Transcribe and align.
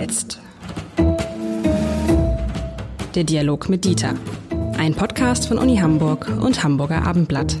jetzt? 0.00 0.40
Der 3.14 3.24
Dialog 3.24 3.68
mit 3.68 3.84
Dieter. 3.84 4.14
Ein 4.78 4.94
Podcast 4.94 5.46
von 5.46 5.58
Uni 5.58 5.76
Hamburg 5.76 6.26
und 6.40 6.64
Hamburger 6.64 7.06
Abendblatt. 7.06 7.56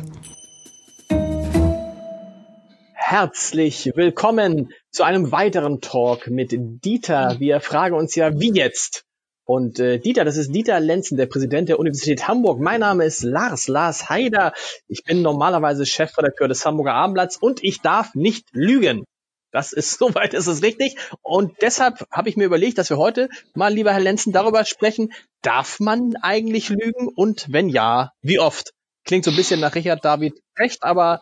Herzlich 2.94 3.92
willkommen 3.94 4.72
zu 4.90 5.02
einem 5.02 5.32
weiteren 5.32 5.82
Talk 5.82 6.28
mit 6.28 6.52
Dieter. 6.52 7.36
Wir 7.38 7.60
fragen 7.60 7.94
uns 7.94 8.14
ja, 8.14 8.40
wie 8.40 8.54
jetzt? 8.54 9.04
Und 9.44 9.78
äh, 9.78 9.98
Dieter, 9.98 10.24
das 10.24 10.38
ist 10.38 10.54
Dieter 10.54 10.80
Lenzen, 10.80 11.18
der 11.18 11.26
Präsident 11.26 11.68
der 11.68 11.78
Universität 11.78 12.26
Hamburg. 12.26 12.58
Mein 12.58 12.80
Name 12.80 13.04
ist 13.04 13.22
Lars, 13.22 13.68
Lars 13.68 14.08
Haider. 14.08 14.54
Ich 14.88 15.04
bin 15.04 15.20
normalerweise 15.20 15.84
Chefredakteur 15.84 16.48
des 16.48 16.64
Hamburger 16.64 16.94
Abendblatts 16.94 17.36
und 17.36 17.62
ich 17.62 17.82
darf 17.82 18.14
nicht 18.14 18.46
lügen. 18.52 19.04
Das 19.50 19.72
ist 19.72 19.92
soweit, 19.98 20.34
ist 20.34 20.46
es 20.46 20.62
richtig. 20.62 20.96
Und 21.22 21.60
deshalb 21.60 22.06
habe 22.10 22.28
ich 22.28 22.36
mir 22.36 22.44
überlegt, 22.44 22.78
dass 22.78 22.90
wir 22.90 22.98
heute 22.98 23.28
mal, 23.54 23.72
lieber 23.72 23.92
Herr 23.92 24.00
Lenzen, 24.00 24.32
darüber 24.32 24.64
sprechen, 24.64 25.12
darf 25.42 25.80
man 25.80 26.16
eigentlich 26.20 26.68
lügen 26.68 27.08
und 27.08 27.46
wenn 27.50 27.68
ja, 27.68 28.12
wie 28.22 28.38
oft? 28.38 28.72
Klingt 29.04 29.24
so 29.24 29.30
ein 29.30 29.36
bisschen 29.36 29.60
nach 29.60 29.74
Richard 29.74 30.04
David 30.04 30.34
Recht, 30.58 30.82
aber 30.82 31.20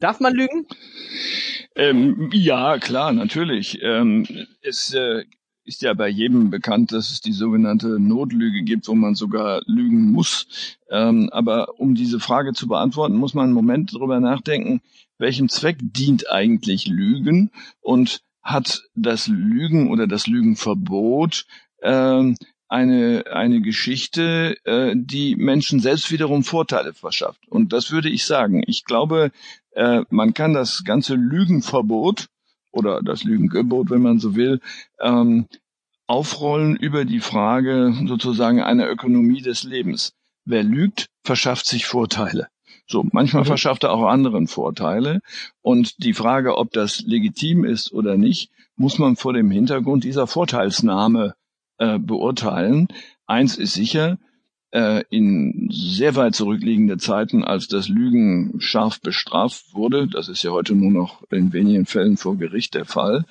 darf 0.00 0.18
man 0.18 0.34
lügen? 0.34 0.66
Ähm, 1.76 2.30
ja, 2.32 2.78
klar, 2.78 3.12
natürlich. 3.12 3.80
Ähm, 3.80 4.26
es 4.60 4.92
äh, 4.92 5.24
ist 5.72 5.82
ja 5.82 5.94
bei 5.94 6.08
jedem 6.08 6.50
bekannt, 6.50 6.92
dass 6.92 7.10
es 7.10 7.22
die 7.22 7.32
sogenannte 7.32 7.98
Notlüge 7.98 8.62
gibt, 8.62 8.88
wo 8.88 8.94
man 8.94 9.14
sogar 9.14 9.62
lügen 9.64 10.12
muss. 10.12 10.76
Ähm, 10.90 11.30
aber 11.32 11.80
um 11.80 11.94
diese 11.94 12.20
Frage 12.20 12.52
zu 12.52 12.68
beantworten, 12.68 13.16
muss 13.16 13.32
man 13.32 13.44
einen 13.44 13.54
Moment 13.54 13.94
darüber 13.94 14.20
nachdenken, 14.20 14.82
welchem 15.16 15.48
Zweck 15.48 15.78
dient 15.80 16.30
eigentlich 16.30 16.88
Lügen 16.88 17.50
und 17.80 18.20
hat 18.42 18.82
das 18.94 19.28
Lügen 19.28 19.90
oder 19.90 20.06
das 20.06 20.26
Lügenverbot 20.26 21.46
ähm, 21.82 22.36
eine, 22.68 23.24
eine 23.32 23.62
Geschichte, 23.62 24.56
äh, 24.64 24.92
die 24.94 25.36
Menschen 25.36 25.80
selbst 25.80 26.10
wiederum 26.10 26.44
Vorteile 26.44 26.92
verschafft. 26.92 27.48
Und 27.48 27.72
das 27.72 27.90
würde 27.92 28.10
ich 28.10 28.26
sagen. 28.26 28.62
Ich 28.66 28.84
glaube, 28.84 29.30
äh, 29.70 30.02
man 30.10 30.34
kann 30.34 30.52
das 30.52 30.84
ganze 30.84 31.14
Lügenverbot 31.14 32.28
oder 32.72 33.02
das 33.02 33.24
Lügengebot, 33.24 33.90
wenn 33.90 34.02
man 34.02 34.18
so 34.18 34.34
will, 34.34 34.60
ähm, 35.00 35.46
aufrollen 36.06 36.76
über 36.76 37.04
die 37.04 37.20
Frage 37.20 37.94
sozusagen 38.06 38.60
einer 38.60 38.88
Ökonomie 38.88 39.42
des 39.42 39.62
Lebens. 39.62 40.12
Wer 40.44 40.62
lügt, 40.62 41.06
verschafft 41.24 41.66
sich 41.66 41.86
Vorteile. 41.86 42.48
So, 42.86 43.06
manchmal 43.12 43.42
mhm. 43.42 43.46
verschafft 43.46 43.84
er 43.84 43.92
auch 43.92 44.06
anderen 44.06 44.48
Vorteile. 44.48 45.20
Und 45.62 46.02
die 46.04 46.14
Frage, 46.14 46.58
ob 46.58 46.72
das 46.72 47.00
legitim 47.02 47.64
ist 47.64 47.92
oder 47.92 48.16
nicht, 48.16 48.50
muss 48.76 48.98
man 48.98 49.16
vor 49.16 49.32
dem 49.32 49.50
Hintergrund 49.50 50.04
dieser 50.04 50.26
Vorteilsnahme 50.26 51.34
äh, 51.78 51.98
beurteilen. 51.98 52.88
Eins 53.26 53.56
ist 53.56 53.74
sicher, 53.74 54.18
äh, 54.72 55.04
in 55.10 55.68
sehr 55.70 56.16
weit 56.16 56.34
zurückliegende 56.34 56.96
Zeiten, 56.96 57.44
als 57.44 57.68
das 57.68 57.88
Lügen 57.88 58.60
scharf 58.60 59.00
bestraft 59.00 59.74
wurde, 59.74 60.08
das 60.08 60.28
ist 60.28 60.42
ja 60.42 60.50
heute 60.50 60.74
nur 60.74 60.90
noch 60.90 61.22
in 61.30 61.52
wenigen 61.52 61.86
Fällen 61.86 62.16
vor 62.16 62.36
Gericht 62.36 62.74
der 62.74 62.86
Fall, 62.86 63.24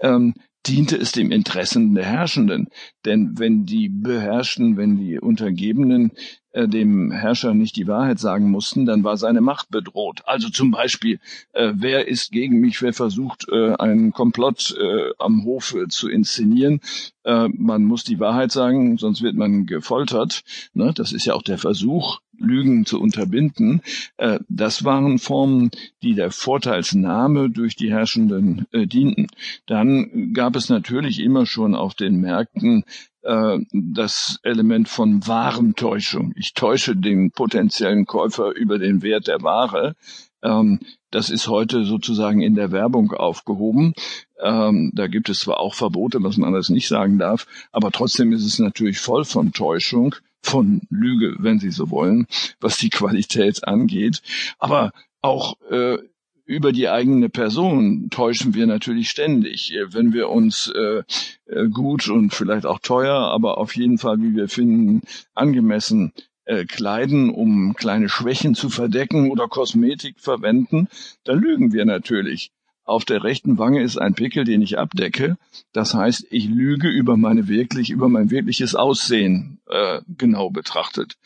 ähm, 0.00 0.34
diente 0.66 0.96
es 0.96 1.12
dem 1.12 1.30
Interessen 1.30 1.94
der 1.94 2.04
Herrschenden. 2.04 2.68
Denn 3.04 3.38
wenn 3.38 3.66
die 3.66 3.88
Beherrschten, 3.88 4.76
wenn 4.76 4.96
die 4.96 5.18
Untergebenen 5.18 6.12
äh, 6.52 6.68
dem 6.68 7.10
Herrscher 7.10 7.54
nicht 7.54 7.76
die 7.76 7.88
Wahrheit 7.88 8.18
sagen 8.18 8.50
mussten, 8.50 8.86
dann 8.86 9.04
war 9.04 9.16
seine 9.16 9.40
Macht 9.40 9.70
bedroht. 9.70 10.22
Also 10.26 10.50
zum 10.50 10.70
Beispiel, 10.70 11.18
äh, 11.52 11.72
wer 11.74 12.08
ist 12.08 12.30
gegen 12.30 12.60
mich, 12.60 12.82
wer 12.82 12.92
versucht, 12.92 13.46
äh, 13.50 13.74
einen 13.74 14.12
Komplott 14.12 14.76
äh, 14.78 15.10
am 15.18 15.44
Hofe 15.44 15.88
zu 15.88 16.08
inszenieren. 16.08 16.80
Äh, 17.24 17.48
man 17.48 17.84
muss 17.84 18.04
die 18.04 18.20
Wahrheit 18.20 18.52
sagen, 18.52 18.98
sonst 18.98 19.22
wird 19.22 19.34
man 19.34 19.66
gefoltert. 19.66 20.42
Ne? 20.74 20.92
Das 20.94 21.12
ist 21.12 21.24
ja 21.24 21.34
auch 21.34 21.42
der 21.42 21.58
Versuch, 21.58 22.20
Lügen 22.42 22.84
zu 22.84 23.00
unterbinden. 23.00 23.82
Äh, 24.16 24.40
das 24.48 24.84
waren 24.84 25.18
Formen, 25.18 25.70
die 26.02 26.14
der 26.14 26.30
Vorteilsnahme 26.30 27.50
durch 27.50 27.76
die 27.76 27.90
Herrschenden 27.90 28.66
äh, 28.72 28.86
dienten. 28.86 29.28
Dann 29.66 30.32
gab 30.34 30.56
es 30.56 30.68
natürlich 30.68 31.20
immer 31.20 31.46
schon 31.46 31.74
auf 31.74 31.94
den 31.94 32.20
Märkten 32.20 32.84
äh, 33.22 33.58
das 33.72 34.38
Element 34.42 34.88
von 34.88 35.26
Warentäuschung. 35.26 36.32
Ich 36.36 36.54
täusche 36.54 36.96
den 36.96 37.30
potenziellen 37.30 38.06
Käufer 38.06 38.54
über 38.54 38.78
den 38.78 39.02
Wert 39.02 39.28
der 39.28 39.42
Ware. 39.42 39.94
Ähm, 40.42 40.80
das 41.10 41.30
ist 41.30 41.46
heute 41.46 41.84
sozusagen 41.84 42.40
in 42.40 42.54
der 42.54 42.72
Werbung 42.72 43.12
aufgehoben. 43.12 43.94
Ähm, 44.42 44.90
da 44.94 45.06
gibt 45.06 45.28
es 45.28 45.40
zwar 45.40 45.60
auch 45.60 45.74
Verbote, 45.74 46.22
was 46.22 46.36
man 46.36 46.52
alles 46.52 46.68
nicht 46.68 46.88
sagen 46.88 47.18
darf, 47.18 47.46
aber 47.70 47.92
trotzdem 47.92 48.32
ist 48.32 48.44
es 48.44 48.58
natürlich 48.58 48.98
voll 48.98 49.24
von 49.24 49.52
Täuschung, 49.52 50.16
von 50.42 50.82
Lüge, 50.90 51.36
wenn 51.38 51.58
Sie 51.58 51.70
so 51.70 51.90
wollen, 51.90 52.26
was 52.60 52.78
die 52.78 52.90
Qualität 52.90 53.66
angeht. 53.66 54.22
Aber 54.58 54.92
auch 55.20 55.54
äh, 55.70 55.98
über 56.44 56.72
die 56.72 56.88
eigene 56.88 57.28
Person 57.28 58.10
täuschen 58.10 58.54
wir 58.54 58.66
natürlich 58.66 59.08
ständig. 59.08 59.72
Wenn 59.88 60.12
wir 60.12 60.28
uns 60.28 60.68
äh, 60.68 61.02
äh, 61.46 61.68
gut 61.68 62.08
und 62.08 62.34
vielleicht 62.34 62.66
auch 62.66 62.80
teuer, 62.80 63.14
aber 63.14 63.58
auf 63.58 63.76
jeden 63.76 63.98
Fall, 63.98 64.20
wie 64.20 64.34
wir 64.34 64.48
finden, 64.48 65.02
angemessen 65.34 66.12
äh, 66.44 66.64
kleiden, 66.64 67.30
um 67.30 67.74
kleine 67.74 68.08
Schwächen 68.08 68.54
zu 68.54 68.68
verdecken 68.68 69.30
oder 69.30 69.48
Kosmetik 69.48 70.18
verwenden, 70.18 70.88
dann 71.24 71.38
lügen 71.38 71.72
wir 71.72 71.84
natürlich. 71.84 72.50
Auf 72.84 73.04
der 73.04 73.22
rechten 73.22 73.58
Wange 73.58 73.82
ist 73.82 73.96
ein 73.96 74.14
Pickel, 74.14 74.44
den 74.44 74.60
ich 74.60 74.78
abdecke. 74.78 75.36
Das 75.72 75.94
heißt, 75.94 76.26
ich 76.30 76.48
lüge 76.48 76.88
über 76.88 77.16
meine 77.16 77.46
wirklich, 77.46 77.90
über 77.90 78.08
mein 78.08 78.30
wirkliches 78.30 78.74
Aussehen 78.74 79.60
äh, 79.68 80.00
genau 80.08 80.50
betrachtet. 80.50 81.16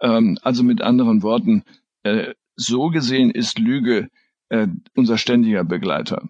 Ähm, 0.00 0.38
also 0.42 0.64
mit 0.64 0.82
anderen 0.82 1.22
Worten, 1.22 1.64
äh, 2.02 2.34
so 2.56 2.88
gesehen 2.88 3.30
ist 3.30 3.58
Lüge 3.58 4.08
äh, 4.48 4.66
unser 4.94 5.18
ständiger 5.18 5.64
Begleiter. 5.64 6.22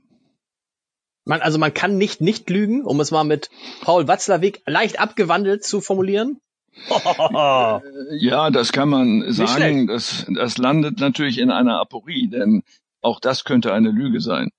Man, 1.25 1.41
also 1.41 1.59
man 1.59 1.73
kann 1.73 1.97
nicht 1.97 2.21
nicht 2.21 2.51
lügen, 2.51 2.85
um 2.85 3.01
es 3.01 3.11
mal 3.11 3.25
mit 3.25 3.49
Paul 3.81 4.07
Watzlawick 4.07 4.63
leicht 4.67 5.01
abgewandelt 5.01 5.65
zu 5.65 5.81
formulieren. 5.81 6.41
ja, 6.91 8.51
das 8.51 8.73
kann 8.73 8.89
man 8.89 9.33
sagen. 9.33 9.87
Das, 9.87 10.27
das 10.29 10.59
landet 10.59 11.01
natürlich 11.01 11.39
in 11.39 11.51
einer 11.51 11.81
Aporie, 11.81 12.29
denn 12.29 12.63
auch 13.01 13.21
das 13.21 13.45
könnte 13.45 13.73
eine 13.73 13.91
Lüge 13.91 14.21
sein. 14.21 14.51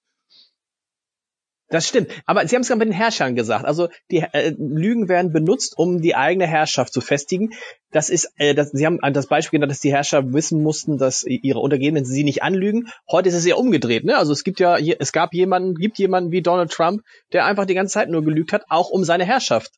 Das 1.70 1.88
stimmt. 1.88 2.12
Aber 2.26 2.48
Sie 2.48 2.56
haben 2.56 2.62
es 2.62 2.68
gerade 2.68 2.80
mit 2.80 2.90
den 2.90 2.94
Herrschern 2.94 3.36
gesagt. 3.36 3.66
Also 3.66 3.90
die 4.12 4.20
äh, 4.20 4.54
Lügen 4.58 5.10
werden 5.10 5.34
benutzt, 5.34 5.74
um 5.78 6.00
die 6.00 6.16
eigene 6.16 6.46
Herrschaft 6.46 6.94
zu 6.94 7.02
festigen. 7.02 7.54
Das 7.92 8.10
ist, 8.10 8.32
äh, 8.38 8.54
das, 8.54 8.70
Sie 8.72 8.86
haben 8.86 9.00
das 9.14 9.28
Beispiel 9.28 9.58
genannt, 9.58 9.72
dass 9.72 9.80
die 9.80 9.92
Herrscher 9.92 10.32
wissen 10.34 10.62
mussten, 10.62 10.98
dass 10.98 11.24
ihre 11.24 11.60
Untergebenen 11.60 12.06
sie 12.06 12.24
nicht 12.24 12.44
anlügen. 12.44 12.90
Heute 13.10 13.30
ist 13.30 13.36
es 13.36 13.46
ja 13.46 13.56
umgedreht. 13.56 14.04
Ne? 14.04 14.16
Also 14.16 14.32
es 14.32 14.44
gibt 14.44 14.60
ja, 14.60 14.78
es 14.78 15.12
gab 15.12 15.34
jemanden, 15.34 15.74
gibt 15.76 15.98
jemanden 15.98 16.32
wie 16.32 16.44
Donald 16.44 16.72
Trump, 16.72 17.02
der 17.34 17.46
einfach 17.46 17.66
die 17.66 17.74
ganze 17.74 17.94
Zeit 17.94 18.10
nur 18.10 18.24
gelügt 18.24 18.54
hat, 18.54 18.66
auch 18.70 18.90
um 18.90 19.04
seine 19.04 19.26
Herrschaft 19.26 19.72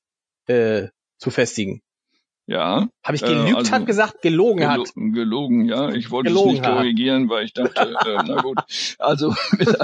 äh, 0.48 0.88
zu 1.18 1.32
festigen. 1.32 1.82
Ja. 2.48 2.88
Habe 3.04 3.16
ich 3.16 3.22
gelügt, 3.22 3.50
äh, 3.50 3.56
also, 3.56 3.72
hat 3.72 3.86
gesagt, 3.86 4.22
gelogen 4.22 4.60
gelo 4.60 4.72
hat. 4.72 4.94
Gelogen, 4.96 5.66
ja. 5.66 5.90
Ich 5.90 6.12
wollte 6.12 6.30
gelogen 6.30 6.52
es 6.52 6.60
nicht 6.60 6.66
hat. 6.66 6.78
korrigieren, 6.78 7.30
weil 7.30 7.46
ich 7.46 7.54
dachte, 7.54 7.82
äh, 8.06 8.24
na 8.26 8.42
gut. 8.42 8.58
Also 8.98 9.36
mit, 9.58 9.78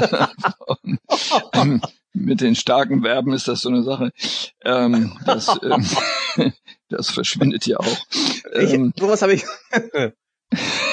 ähm, 1.53 1.81
mit 2.13 2.39
den 2.39 2.55
starken 2.55 3.01
Verben 3.01 3.33
ist 3.33 3.49
das 3.49 3.61
so 3.61 3.69
eine 3.69 3.83
Sache. 3.83 4.13
Ähm, 4.63 5.11
das, 5.25 5.59
ähm, 5.61 6.53
das 6.89 7.09
verschwindet 7.09 7.67
ja 7.67 7.77
auch. 7.77 7.97
Ähm, 8.53 8.93
ich, 8.95 9.01
sowas 9.01 9.21
habe 9.21 9.33
ich. 9.33 9.43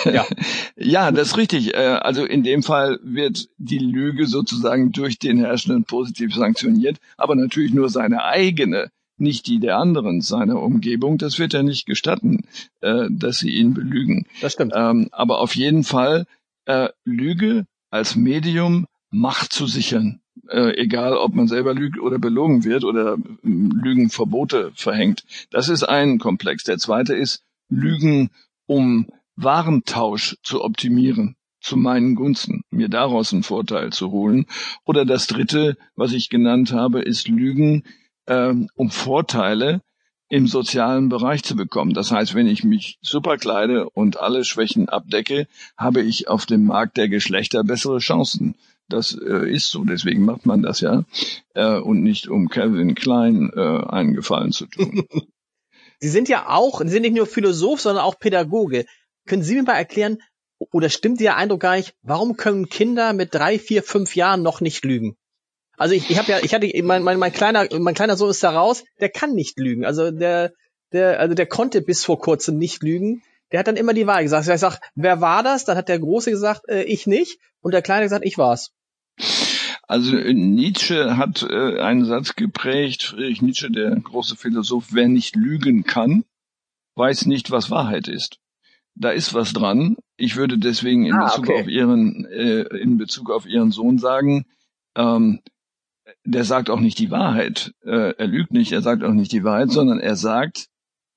ja. 0.04 0.26
ja, 0.74 1.12
das 1.12 1.28
ist 1.28 1.36
richtig. 1.36 1.74
Äh, 1.74 2.00
also 2.02 2.24
in 2.24 2.42
dem 2.42 2.64
Fall 2.64 2.98
wird 3.04 3.46
die 3.58 3.78
Lüge 3.78 4.26
sozusagen 4.26 4.90
durch 4.90 5.20
den 5.20 5.38
Herrschenden 5.38 5.84
positiv 5.84 6.34
sanktioniert, 6.34 6.98
aber 7.16 7.36
natürlich 7.36 7.72
nur 7.72 7.90
seine 7.90 8.24
eigene 8.24 8.90
nicht 9.20 9.46
die 9.46 9.60
der 9.60 9.78
anderen 9.78 10.20
seiner 10.20 10.60
Umgebung. 10.60 11.18
Das 11.18 11.38
wird 11.38 11.54
er 11.54 11.62
nicht 11.62 11.86
gestatten, 11.86 12.46
äh, 12.80 13.06
dass 13.10 13.38
sie 13.38 13.50
ihn 13.50 13.74
belügen. 13.74 14.26
Das 14.40 14.54
stimmt. 14.54 14.72
Ähm, 14.74 15.08
aber 15.12 15.40
auf 15.40 15.54
jeden 15.54 15.84
Fall 15.84 16.26
äh, 16.66 16.88
Lüge 17.04 17.66
als 17.90 18.16
Medium 18.16 18.86
Macht 19.10 19.52
zu 19.52 19.66
sichern. 19.66 20.20
Äh, 20.48 20.76
egal, 20.80 21.16
ob 21.16 21.34
man 21.34 21.48
selber 21.48 21.74
lügt 21.74 21.98
oder 21.98 22.18
belogen 22.18 22.64
wird 22.64 22.84
oder 22.84 23.14
äh, 23.14 23.18
Lügenverbote 23.42 24.70
verhängt. 24.74 25.24
Das 25.50 25.68
ist 25.68 25.82
ein 25.82 26.18
Komplex. 26.18 26.64
Der 26.64 26.78
zweite 26.78 27.14
ist 27.14 27.42
Lügen, 27.68 28.30
um 28.66 29.08
Warentausch 29.36 30.36
zu 30.42 30.62
optimieren 30.62 31.36
zu 31.60 31.76
meinen 31.76 32.14
Gunsten, 32.14 32.62
mir 32.70 32.88
daraus 32.88 33.32
einen 33.32 33.42
Vorteil 33.42 33.92
zu 33.92 34.10
holen. 34.10 34.46
Oder 34.84 35.04
das 35.04 35.26
dritte, 35.26 35.76
was 35.94 36.12
ich 36.12 36.30
genannt 36.30 36.72
habe, 36.72 37.02
ist 37.02 37.28
Lügen, 37.28 37.84
ähm, 38.30 38.70
um 38.76 38.90
Vorteile 38.90 39.82
im 40.30 40.46
sozialen 40.46 41.08
Bereich 41.08 41.42
zu 41.42 41.56
bekommen. 41.56 41.92
Das 41.92 42.12
heißt, 42.12 42.34
wenn 42.36 42.46
ich 42.46 42.62
mich 42.62 42.98
super 43.02 43.36
kleide 43.36 43.90
und 43.90 44.18
alle 44.18 44.44
Schwächen 44.44 44.88
abdecke, 44.88 45.48
habe 45.76 46.00
ich 46.00 46.28
auf 46.28 46.46
dem 46.46 46.64
Markt 46.64 46.96
der 46.96 47.08
Geschlechter 47.08 47.64
bessere 47.64 47.98
Chancen. 47.98 48.54
Das 48.88 49.12
äh, 49.12 49.50
ist 49.50 49.70
so, 49.70 49.84
deswegen 49.84 50.24
macht 50.24 50.46
man 50.46 50.62
das 50.62 50.80
ja. 50.80 51.04
Äh, 51.54 51.78
und 51.78 52.02
nicht 52.02 52.28
um 52.28 52.48
Kevin 52.48 52.94
Klein 52.94 53.50
äh, 53.54 53.84
einen 53.88 54.14
Gefallen 54.14 54.52
zu 54.52 54.66
tun. 54.66 55.04
Sie 55.98 56.08
sind 56.08 56.28
ja 56.28 56.48
auch, 56.48 56.80
Sie 56.80 56.88
sind 56.88 57.02
nicht 57.02 57.16
nur 57.16 57.26
Philosoph, 57.26 57.80
sondern 57.80 58.04
auch 58.04 58.18
Pädagoge. 58.18 58.86
Können 59.26 59.42
Sie 59.42 59.56
mir 59.56 59.64
mal 59.64 59.74
erklären, 59.74 60.18
oder 60.72 60.88
stimmt 60.88 61.20
Ihr 61.20 61.36
Eindruck 61.36 61.60
gar 61.60 61.76
nicht, 61.76 61.94
warum 62.02 62.36
können 62.36 62.68
Kinder 62.68 63.12
mit 63.12 63.34
drei, 63.34 63.58
vier, 63.58 63.82
fünf 63.82 64.14
Jahren 64.14 64.42
noch 64.42 64.60
nicht 64.60 64.84
lügen? 64.84 65.16
Also 65.80 65.94
ich, 65.94 66.10
ich 66.10 66.18
habe 66.18 66.30
ja, 66.30 66.40
ich 66.42 66.52
hatte, 66.52 66.70
mein, 66.82 67.02
mein, 67.02 67.18
mein 67.18 67.32
kleiner, 67.32 67.66
mein 67.78 67.94
kleiner 67.94 68.14
Sohn 68.14 68.28
ist 68.28 68.44
da 68.44 68.50
raus, 68.50 68.84
der 69.00 69.08
kann 69.08 69.32
nicht 69.32 69.58
lügen. 69.58 69.86
Also 69.86 70.10
der, 70.10 70.52
der, 70.92 71.18
also 71.18 71.34
der 71.34 71.46
konnte 71.46 71.80
bis 71.80 72.04
vor 72.04 72.20
kurzem 72.20 72.58
nicht 72.58 72.82
lügen. 72.82 73.22
Der 73.50 73.60
hat 73.60 73.66
dann 73.66 73.78
immer 73.78 73.94
die 73.94 74.06
Wahrheit 74.06 74.24
gesagt. 74.24 74.46
Ich 74.46 74.60
sag, 74.60 74.78
wer 74.94 75.22
war 75.22 75.42
das? 75.42 75.64
Dann 75.64 75.78
hat 75.78 75.88
der 75.88 75.98
Große 75.98 76.30
gesagt, 76.30 76.68
äh, 76.68 76.82
ich 76.82 77.06
nicht. 77.06 77.38
Und 77.62 77.72
der 77.72 77.80
Kleine 77.80 78.02
gesagt, 78.04 78.26
ich 78.26 78.36
war's. 78.36 78.72
Also 79.88 80.18
äh, 80.18 80.34
Nietzsche 80.34 81.16
hat 81.16 81.46
äh, 81.48 81.80
einen 81.80 82.04
Satz 82.04 82.36
geprägt, 82.36 83.02
Friedrich 83.02 83.40
Nietzsche, 83.40 83.70
der 83.70 83.96
große 83.96 84.36
Philosoph, 84.36 84.88
wer 84.90 85.08
nicht 85.08 85.34
lügen 85.34 85.84
kann, 85.84 86.24
weiß 86.96 87.24
nicht, 87.24 87.50
was 87.50 87.70
Wahrheit 87.70 88.06
ist. 88.06 88.38
Da 88.96 89.12
ist 89.12 89.32
was 89.32 89.54
dran. 89.54 89.96
Ich 90.18 90.36
würde 90.36 90.58
deswegen 90.58 91.06
in 91.06 91.14
ah, 91.14 91.24
Bezug 91.24 91.48
okay. 91.48 91.62
auf 91.62 91.68
ihren 91.68 92.26
äh, 92.26 92.64
in 92.82 92.98
Bezug 92.98 93.30
auf 93.30 93.46
ihren 93.46 93.72
Sohn 93.72 93.96
sagen, 93.96 94.44
ähm, 94.94 95.40
der 96.30 96.44
sagt 96.44 96.70
auch 96.70 96.80
nicht 96.80 96.98
die 96.98 97.10
Wahrheit. 97.10 97.72
Äh, 97.84 98.14
er 98.16 98.26
lügt 98.26 98.52
nicht, 98.52 98.72
er 98.72 98.82
sagt 98.82 99.02
auch 99.02 99.12
nicht 99.12 99.32
die 99.32 99.44
Wahrheit, 99.44 99.70
sondern 99.70 100.00
er 100.00 100.16
sagt, 100.16 100.66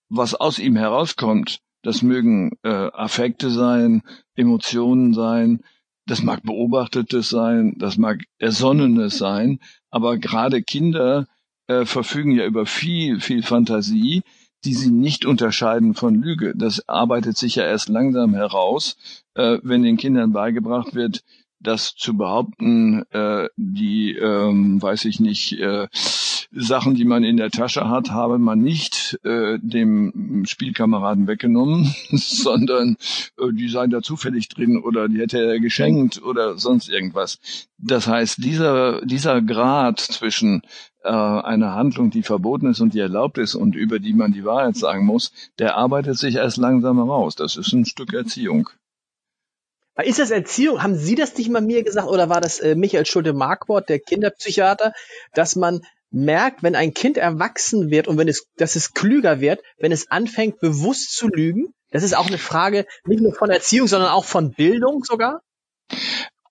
was 0.09 0.35
aus 0.35 0.59
ihm 0.59 0.75
herauskommt. 0.75 1.59
Das 1.81 2.01
mögen 2.01 2.51
äh, 2.63 2.69
Affekte 2.69 3.49
sein, 3.49 4.03
Emotionen 4.35 5.13
sein, 5.13 5.59
das 6.05 6.23
mag 6.23 6.43
Beobachtetes 6.43 7.29
sein, 7.29 7.75
das 7.77 7.97
mag 7.97 8.23
Ersonnenes 8.39 9.17
sein, 9.17 9.59
aber 9.89 10.17
gerade 10.17 10.61
Kinder 10.61 11.27
äh, 11.67 11.85
verfügen 11.85 12.31
ja 12.31 12.45
über 12.45 12.65
viel, 12.65 13.19
viel 13.19 13.43
Fantasie, 13.43 14.23
die 14.65 14.73
sie 14.73 14.91
nicht 14.91 15.25
unterscheiden 15.25 15.93
von 15.93 16.15
Lüge. 16.15 16.53
Das 16.55 16.87
arbeitet 16.87 17.37
sich 17.37 17.55
ja 17.55 17.65
erst 17.65 17.89
langsam 17.89 18.33
heraus, 18.33 18.95
äh, 19.35 19.59
wenn 19.61 19.83
den 19.83 19.97
Kindern 19.97 20.31
beigebracht 20.31 20.95
wird, 20.95 21.23
das 21.63 21.95
zu 21.95 22.15
behaupten, 22.17 23.03
äh, 23.11 23.47
die, 23.55 24.15
ähm, 24.15 24.81
weiß 24.81 25.05
ich 25.05 25.19
nicht, 25.19 25.53
äh, 25.59 25.87
Sachen, 26.55 26.93
die 26.93 27.05
man 27.05 27.23
in 27.23 27.37
der 27.37 27.49
Tasche 27.49 27.89
hat, 27.89 28.11
habe 28.11 28.37
man 28.37 28.59
nicht 28.59 29.19
äh, 29.23 29.57
dem 29.59 30.43
Spielkameraden 30.45 31.27
weggenommen, 31.27 31.93
sondern 32.11 32.97
äh, 33.39 33.51
die 33.53 33.69
seien 33.69 33.89
da 33.89 34.01
zufällig 34.01 34.49
drin 34.49 34.77
oder 34.77 35.07
die 35.07 35.19
hätte 35.19 35.43
er 35.43 35.59
geschenkt 35.59 36.21
oder 36.21 36.57
sonst 36.57 36.89
irgendwas. 36.89 37.39
Das 37.77 38.07
heißt, 38.07 38.43
dieser, 38.43 39.01
dieser 39.05 39.41
Grad 39.41 39.99
zwischen 39.99 40.61
äh, 41.03 41.09
einer 41.09 41.73
Handlung, 41.73 42.11
die 42.11 42.23
verboten 42.23 42.67
ist 42.67 42.81
und 42.81 42.93
die 42.93 42.99
erlaubt 42.99 43.37
ist 43.37 43.55
und 43.55 43.75
über 43.75 43.99
die 43.99 44.13
man 44.13 44.31
die 44.31 44.45
Wahrheit 44.45 44.77
sagen 44.77 45.05
muss, 45.05 45.31
der 45.59 45.75
arbeitet 45.75 46.17
sich 46.17 46.35
erst 46.35 46.57
langsam 46.57 46.97
heraus. 46.97 47.35
Das 47.35 47.55
ist 47.55 47.73
ein 47.73 47.85
Stück 47.85 48.13
Erziehung. 48.13 48.69
Ist 50.01 50.19
das 50.19 50.31
Erziehung? 50.31 50.81
Haben 50.81 50.95
Sie 50.95 51.15
das 51.15 51.37
nicht 51.37 51.49
mal 51.49 51.61
mir 51.61 51.83
gesagt 51.83 52.07
oder 52.07 52.29
war 52.29 52.41
das 52.41 52.59
äh, 52.59 52.75
Michael 52.75 53.05
Schulte-Markwort, 53.05 53.89
der 53.89 53.99
Kinderpsychiater, 53.99 54.93
dass 55.33 55.55
man 55.55 55.81
merkt, 56.09 56.63
wenn 56.63 56.75
ein 56.75 56.93
Kind 56.93 57.17
erwachsen 57.17 57.91
wird 57.91 58.07
und 58.07 58.17
wenn 58.17 58.27
es, 58.27 58.47
dass 58.57 58.75
es 58.75 58.93
klüger 58.93 59.39
wird, 59.39 59.61
wenn 59.77 59.91
es 59.91 60.09
anfängt, 60.09 60.59
bewusst 60.59 61.15
zu 61.15 61.27
lügen? 61.27 61.73
Das 61.91 62.03
ist 62.03 62.17
auch 62.17 62.27
eine 62.27 62.39
Frage 62.39 62.87
nicht 63.05 63.21
nur 63.21 63.33
von 63.33 63.51
Erziehung, 63.51 63.87
sondern 63.87 64.09
auch 64.09 64.25
von 64.25 64.51
Bildung 64.51 65.03
sogar? 65.03 65.41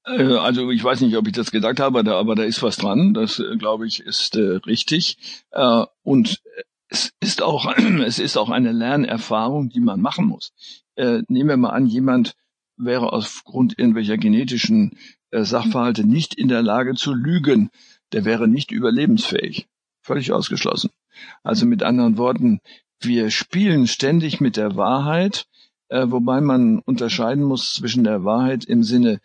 Äh, 0.06 0.36
also 0.36 0.70
ich 0.70 0.82
weiß 0.82 1.00
nicht, 1.00 1.16
ob 1.16 1.26
ich 1.26 1.32
das 1.32 1.50
gesagt 1.50 1.80
habe, 1.80 2.08
aber 2.10 2.34
da, 2.34 2.44
ist 2.44 2.62
was 2.62 2.76
dran. 2.76 3.12
Das, 3.14 3.40
äh, 3.40 3.56
glaube 3.56 3.86
ich, 3.86 4.00
ist 4.00 4.36
äh, 4.36 4.58
richtig. 4.66 5.44
Äh, 5.50 5.84
und 6.02 6.40
es 6.88 7.12
ist 7.20 7.42
auch, 7.42 7.76
es 8.04 8.18
ist 8.18 8.36
auch 8.36 8.50
eine 8.50 8.72
Lernerfahrung, 8.72 9.68
die 9.68 9.80
man 9.80 10.00
machen 10.00 10.26
muss. 10.26 10.52
Äh, 10.94 11.22
nehmen 11.28 11.48
wir 11.48 11.56
mal 11.56 11.70
an, 11.70 11.86
jemand 11.86 12.34
wäre 12.76 13.12
aufgrund 13.12 13.78
irgendwelcher 13.78 14.16
genetischen 14.16 14.98
äh, 15.30 15.44
Sachverhalte 15.44 16.06
nicht 16.06 16.34
in 16.34 16.48
der 16.48 16.62
Lage 16.62 16.94
zu 16.94 17.12
lügen. 17.14 17.70
Der 18.12 18.24
wäre 18.24 18.48
nicht 18.48 18.70
überlebensfähig. 18.70 19.66
Völlig 20.02 20.32
ausgeschlossen. 20.32 20.90
Also 21.42 21.66
mit 21.66 21.82
anderen 21.82 22.16
Worten, 22.16 22.60
wir 23.00 23.30
spielen 23.30 23.86
ständig 23.86 24.40
mit 24.40 24.56
der 24.56 24.76
Wahrheit, 24.76 25.46
äh, 25.88 26.06
wobei 26.08 26.40
man 26.40 26.80
unterscheiden 26.80 27.44
muss 27.44 27.74
zwischen 27.74 28.04
der 28.04 28.24
Wahrheit 28.24 28.64
im 28.64 28.82
Sinne, 28.82 29.20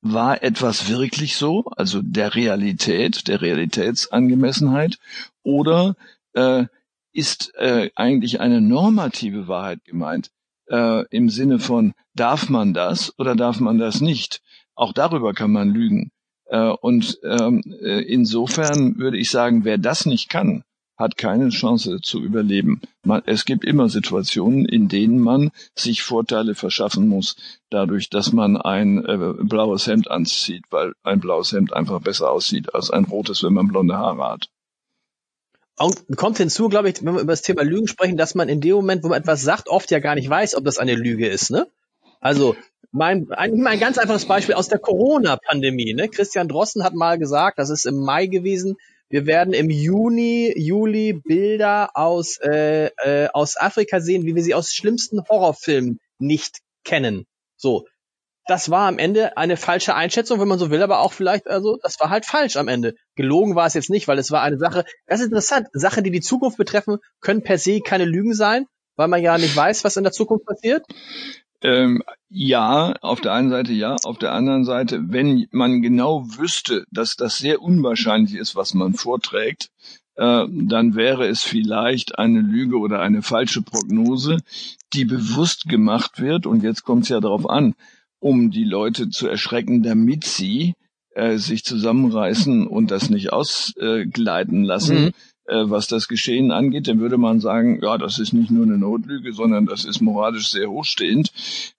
war 0.00 0.42
etwas 0.42 0.88
wirklich 0.88 1.36
so, 1.36 1.64
also 1.76 2.02
der 2.02 2.34
Realität, 2.34 3.26
der 3.28 3.40
Realitätsangemessenheit, 3.40 4.98
oder 5.42 5.96
äh, 6.34 6.66
ist 7.12 7.52
äh, 7.56 7.90
eigentlich 7.96 8.40
eine 8.40 8.60
normative 8.60 9.48
Wahrheit 9.48 9.84
gemeint? 9.84 10.30
Äh, 10.70 11.04
im 11.10 11.30
Sinne 11.30 11.58
von, 11.58 11.94
darf 12.14 12.48
man 12.48 12.74
das 12.74 13.12
oder 13.18 13.34
darf 13.34 13.60
man 13.60 13.78
das 13.78 14.00
nicht? 14.00 14.40
Auch 14.74 14.92
darüber 14.92 15.34
kann 15.34 15.52
man 15.52 15.70
lügen. 15.70 16.10
Äh, 16.46 16.70
und 16.70 17.18
ähm, 17.24 17.62
äh, 17.80 18.02
insofern 18.02 18.98
würde 18.98 19.18
ich 19.18 19.30
sagen, 19.30 19.64
wer 19.64 19.78
das 19.78 20.06
nicht 20.06 20.28
kann, 20.28 20.64
hat 20.96 21.16
keine 21.16 21.50
Chance 21.50 22.00
zu 22.02 22.20
überleben. 22.20 22.80
Man, 23.04 23.22
es 23.26 23.44
gibt 23.44 23.64
immer 23.64 23.88
Situationen, 23.88 24.64
in 24.64 24.88
denen 24.88 25.20
man 25.20 25.50
sich 25.74 26.02
Vorteile 26.02 26.54
verschaffen 26.54 27.06
muss, 27.06 27.36
dadurch, 27.70 28.10
dass 28.10 28.32
man 28.32 28.56
ein 28.56 29.04
äh, 29.04 29.34
blaues 29.44 29.86
Hemd 29.86 30.10
anzieht, 30.10 30.64
weil 30.70 30.92
ein 31.04 31.20
blaues 31.20 31.52
Hemd 31.52 31.72
einfach 31.72 32.00
besser 32.00 32.30
aussieht 32.30 32.74
als 32.74 32.90
ein 32.90 33.04
rotes, 33.04 33.42
wenn 33.44 33.54
man 33.54 33.68
blonde 33.68 33.96
Haare 33.96 34.32
hat. 34.32 34.48
Und 35.78 36.16
kommt 36.16 36.38
hinzu, 36.38 36.68
glaube 36.68 36.90
ich, 36.90 37.04
wenn 37.04 37.14
wir 37.14 37.20
über 37.20 37.32
das 37.32 37.42
Thema 37.42 37.62
Lügen 37.62 37.86
sprechen, 37.86 38.16
dass 38.16 38.34
man 38.34 38.48
in 38.48 38.60
dem 38.60 38.74
Moment, 38.74 39.04
wo 39.04 39.08
man 39.08 39.20
etwas 39.20 39.42
sagt, 39.42 39.68
oft 39.68 39.90
ja 39.90 40.00
gar 40.00 40.14
nicht 40.14 40.28
weiß, 40.28 40.56
ob 40.56 40.64
das 40.64 40.78
eine 40.78 40.94
Lüge 40.94 41.28
ist, 41.28 41.50
ne? 41.50 41.68
Also, 42.20 42.56
mein, 42.90 43.30
ein, 43.30 43.64
ein 43.64 43.78
ganz 43.78 43.98
einfaches 43.98 44.24
Beispiel 44.24 44.56
aus 44.56 44.68
der 44.68 44.80
Corona-Pandemie, 44.80 45.94
ne? 45.94 46.08
Christian 46.08 46.48
Drossen 46.48 46.82
hat 46.82 46.94
mal 46.94 47.18
gesagt, 47.18 47.58
das 47.58 47.70
ist 47.70 47.86
im 47.86 47.98
Mai 48.00 48.26
gewesen, 48.26 48.76
wir 49.10 49.24
werden 49.26 49.54
im 49.54 49.70
Juni, 49.70 50.52
Juli 50.56 51.14
Bilder 51.14 51.90
aus, 51.94 52.38
äh, 52.42 52.90
äh, 52.98 53.28
aus 53.32 53.56
Afrika 53.56 54.00
sehen, 54.00 54.24
wie 54.24 54.34
wir 54.34 54.42
sie 54.42 54.54
aus 54.54 54.74
schlimmsten 54.74 55.22
Horrorfilmen 55.28 55.98
nicht 56.18 56.58
kennen. 56.84 57.24
So, 57.56 57.86
das 58.48 58.70
war 58.70 58.88
am 58.88 58.98
Ende 58.98 59.36
eine 59.36 59.56
falsche 59.56 59.94
Einschätzung, 59.94 60.40
wenn 60.40 60.48
man 60.48 60.58
so 60.58 60.70
will, 60.70 60.82
aber 60.82 61.00
auch 61.00 61.12
vielleicht, 61.12 61.46
also 61.46 61.78
das 61.82 62.00
war 62.00 62.10
halt 62.10 62.24
falsch 62.24 62.56
am 62.56 62.66
Ende. 62.66 62.94
Gelogen 63.14 63.54
war 63.54 63.66
es 63.66 63.74
jetzt 63.74 63.90
nicht, 63.90 64.08
weil 64.08 64.18
es 64.18 64.30
war 64.30 64.42
eine 64.42 64.58
Sache, 64.58 64.84
das 65.06 65.20
ist 65.20 65.26
interessant, 65.26 65.68
Sachen, 65.72 66.02
die 66.02 66.10
die 66.10 66.22
Zukunft 66.22 66.56
betreffen, 66.56 66.96
können 67.20 67.42
per 67.42 67.58
se 67.58 67.80
keine 67.80 68.06
Lügen 68.06 68.34
sein, 68.34 68.66
weil 68.96 69.08
man 69.08 69.22
ja 69.22 69.36
nicht 69.36 69.54
weiß, 69.54 69.84
was 69.84 69.98
in 69.98 70.02
der 70.02 70.12
Zukunft 70.12 70.46
passiert. 70.46 70.84
Ähm, 71.60 72.02
ja, 72.30 72.94
auf 73.02 73.20
der 73.20 73.32
einen 73.32 73.50
Seite 73.50 73.72
ja, 73.72 73.96
auf 74.04 74.18
der 74.18 74.32
anderen 74.32 74.64
Seite, 74.64 75.00
wenn 75.08 75.46
man 75.50 75.82
genau 75.82 76.24
wüsste, 76.24 76.84
dass 76.90 77.16
das 77.16 77.38
sehr 77.38 77.60
unwahrscheinlich 77.60 78.34
ist, 78.34 78.56
was 78.56 78.74
man 78.74 78.94
vorträgt, 78.94 79.70
äh, 80.14 80.46
dann 80.48 80.94
wäre 80.94 81.26
es 81.26 81.42
vielleicht 81.42 82.18
eine 82.18 82.40
Lüge 82.40 82.78
oder 82.78 83.00
eine 83.00 83.22
falsche 83.22 83.60
Prognose, 83.60 84.38
die 84.94 85.04
bewusst 85.04 85.68
gemacht 85.68 86.20
wird. 86.20 86.46
Und 86.46 86.62
jetzt 86.62 86.84
kommt 86.84 87.04
es 87.04 87.08
ja 87.08 87.20
darauf 87.20 87.48
an, 87.48 87.74
um 88.20 88.50
die 88.50 88.64
Leute 88.64 89.10
zu 89.10 89.28
erschrecken, 89.28 89.82
damit 89.82 90.24
sie 90.24 90.74
äh, 91.14 91.36
sich 91.38 91.64
zusammenreißen 91.64 92.66
und 92.66 92.90
das 92.90 93.10
nicht 93.10 93.32
ausgleiten 93.32 94.64
lassen. 94.64 95.04
Mhm. 95.06 95.10
Äh, 95.46 95.70
was 95.70 95.86
das 95.88 96.08
Geschehen 96.08 96.50
angeht, 96.52 96.88
dann 96.88 97.00
würde 97.00 97.18
man 97.18 97.40
sagen, 97.40 97.80
ja, 97.82 97.96
das 97.98 98.18
ist 98.18 98.32
nicht 98.32 98.50
nur 98.50 98.64
eine 98.64 98.78
Notlüge, 98.78 99.32
sondern 99.32 99.66
das 99.66 99.84
ist 99.84 100.00
moralisch 100.00 100.48
sehr 100.48 100.70
hochstehend. 100.70 101.32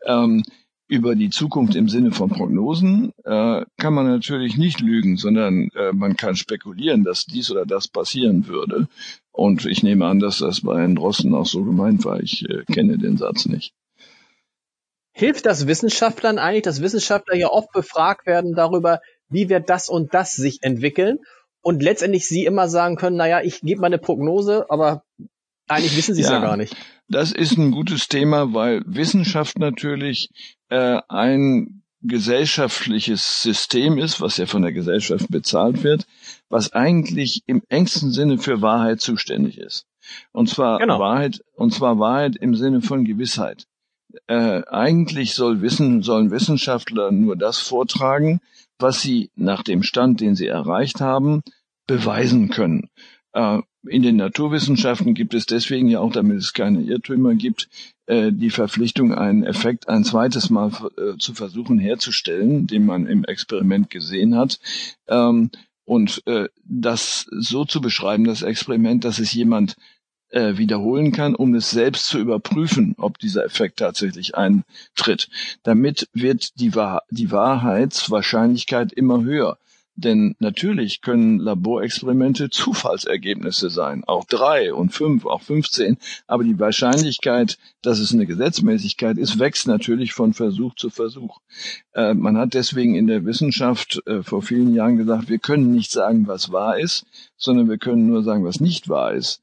Ähm, 0.05 0.43
über 0.89 1.15
die 1.15 1.29
Zukunft 1.29 1.75
im 1.75 1.87
Sinne 1.87 2.11
von 2.11 2.29
Prognosen 2.29 3.13
äh, 3.23 3.63
kann 3.77 3.93
man 3.93 4.07
natürlich 4.07 4.57
nicht 4.57 4.81
lügen, 4.81 5.17
sondern 5.17 5.69
äh, 5.75 5.93
man 5.93 6.17
kann 6.17 6.35
spekulieren, 6.35 7.03
dass 7.03 7.25
dies 7.25 7.51
oder 7.51 7.67
das 7.67 7.87
passieren 7.87 8.47
würde. 8.47 8.87
Und 9.31 9.65
ich 9.65 9.83
nehme 9.83 10.07
an, 10.07 10.19
dass 10.19 10.39
das 10.39 10.61
bei 10.61 10.81
Herrn 10.81 10.95
Drosten 10.95 11.35
auch 11.35 11.45
so 11.45 11.63
gemeint 11.63 12.05
war. 12.05 12.19
Ich 12.21 12.49
äh, 12.49 12.65
kenne 12.65 12.97
den 12.97 13.17
Satz 13.17 13.45
nicht. 13.45 13.71
Hilft 15.19 15.45
das 15.45 15.67
Wissenschaftlern 15.67 16.39
eigentlich, 16.39 16.63
dass 16.63 16.81
Wissenschaftler 16.81 17.35
ja 17.35 17.49
oft 17.49 17.73
befragt 17.73 18.25
werden 18.25 18.53
darüber, 18.55 19.01
wie 19.27 19.49
wird 19.49 19.69
das 19.69 19.89
und 19.89 20.13
das 20.13 20.31
sich 20.31 20.59
entwickeln 20.61 21.17
und 21.61 21.83
letztendlich 21.83 22.25
sie 22.25 22.45
immer 22.45 22.69
sagen 22.69 22.95
können, 22.95 23.17
naja, 23.17 23.41
ich 23.41 23.59
gebe 23.59 23.81
mal 23.81 23.87
eine 23.87 23.97
Prognose, 23.97 24.67
aber 24.69 25.03
eigentlich 25.67 25.97
wissen 25.97 26.15
sie 26.15 26.21
es 26.21 26.29
ja, 26.29 26.35
ja, 26.35 26.39
gar 26.39 26.55
nicht. 26.55 26.73
Das 27.09 27.33
ist 27.33 27.57
ein 27.57 27.71
gutes 27.71 28.07
Thema, 28.07 28.53
weil 28.53 28.81
Wissenschaft 28.85 29.59
natürlich 29.59 30.29
äh, 30.69 31.01
ein 31.09 31.83
gesellschaftliches 32.01 33.41
System 33.41 33.97
ist, 33.97 34.21
was 34.21 34.37
ja 34.37 34.45
von 34.45 34.61
der 34.61 34.71
Gesellschaft 34.71 35.29
bezahlt 35.29 35.83
wird, 35.83 36.05
was 36.47 36.71
eigentlich 36.71 37.43
im 37.45 37.61
engsten 37.67 38.11
Sinne 38.11 38.37
für 38.37 38.61
Wahrheit 38.61 39.01
zuständig 39.01 39.57
ist. 39.57 39.85
Und 40.31 40.47
zwar 40.47 40.79
genau. 40.79 40.97
Wahrheit, 40.97 41.41
und 41.55 41.73
zwar 41.73 41.99
Wahrheit 41.99 42.37
im 42.37 42.55
Sinne 42.55 42.81
von 42.81 43.03
Gewissheit 43.03 43.65
äh, 44.27 44.63
eigentlich 44.67 45.33
soll 45.33 45.61
Wissen, 45.61 46.01
sollen 46.01 46.31
Wissenschaftler 46.31 47.11
nur 47.11 47.35
das 47.35 47.59
vortragen, 47.59 48.41
was 48.79 49.01
sie 49.01 49.29
nach 49.35 49.63
dem 49.63 49.83
Stand, 49.83 50.21
den 50.21 50.35
sie 50.35 50.47
erreicht 50.47 51.01
haben, 51.01 51.41
beweisen 51.87 52.49
können. 52.49 52.89
Äh, 53.33 53.59
in 53.87 54.03
den 54.03 54.17
Naturwissenschaften 54.17 55.13
gibt 55.13 55.33
es 55.33 55.45
deswegen 55.45 55.87
ja 55.87 55.99
auch, 55.99 56.11
damit 56.11 56.37
es 56.37 56.53
keine 56.53 56.81
Irrtümer 56.81 57.35
gibt, 57.35 57.69
äh, 58.07 58.31
die 58.31 58.49
Verpflichtung, 58.49 59.13
einen 59.13 59.43
Effekt 59.43 59.87
ein 59.87 60.03
zweites 60.03 60.49
Mal 60.49 60.71
äh, 60.97 61.17
zu 61.17 61.33
versuchen 61.33 61.79
herzustellen, 61.79 62.67
den 62.67 62.85
man 62.85 63.07
im 63.07 63.23
Experiment 63.23 63.89
gesehen 63.89 64.35
hat. 64.35 64.59
Ähm, 65.07 65.51
und 65.85 66.21
das 66.63 67.25
so 67.31 67.65
zu 67.65 67.81
beschreiben, 67.81 68.23
das 68.23 68.43
Experiment, 68.43 69.05
dass 69.05 69.17
es 69.17 69.33
jemand 69.33 69.75
wiederholen 70.31 71.11
kann, 71.11 71.35
um 71.35 71.55
es 71.55 71.71
selbst 71.71 72.05
zu 72.05 72.19
überprüfen, 72.19 72.95
ob 72.97 73.17
dieser 73.17 73.45
Effekt 73.45 73.79
tatsächlich 73.79 74.35
eintritt. 74.35 75.29
Damit 75.63 76.07
wird 76.13 76.59
die, 76.59 76.75
Wahr 76.75 77.03
die 77.09 77.31
Wahrheitswahrscheinlichkeit 77.31 78.93
immer 78.93 79.23
höher. 79.23 79.57
Denn 79.99 80.37
natürlich 80.39 81.01
können 81.01 81.39
Laborexperimente 81.39 82.49
Zufallsergebnisse 82.49 83.69
sein, 83.69 84.05
auch 84.05 84.23
drei 84.23 84.73
und 84.73 84.93
fünf, 84.93 85.25
auch 85.25 85.41
15. 85.41 85.97
Aber 86.25 86.45
die 86.45 86.57
Wahrscheinlichkeit, 86.57 87.57
dass 87.81 87.99
es 87.99 88.13
eine 88.13 88.25
Gesetzmäßigkeit 88.25 89.17
ist, 89.17 89.39
wächst 89.39 89.67
natürlich 89.67 90.13
von 90.13 90.33
Versuch 90.33 90.73
zu 90.75 90.89
Versuch. 90.89 91.39
Äh, 91.93 92.13
man 92.13 92.37
hat 92.37 92.53
deswegen 92.53 92.95
in 92.95 93.07
der 93.07 93.25
Wissenschaft 93.25 94.01
äh, 94.05 94.23
vor 94.23 94.41
vielen 94.41 94.73
Jahren 94.73 94.95
gesagt, 94.95 95.27
wir 95.27 95.39
können 95.39 95.73
nicht 95.73 95.91
sagen, 95.91 96.27
was 96.27 96.49
wahr 96.49 96.79
ist, 96.79 97.05
sondern 97.35 97.67
wir 97.67 97.77
können 97.77 98.07
nur 98.07 98.23
sagen, 98.23 98.45
was 98.45 98.61
nicht 98.61 98.87
wahr 98.87 99.13
ist. 99.13 99.41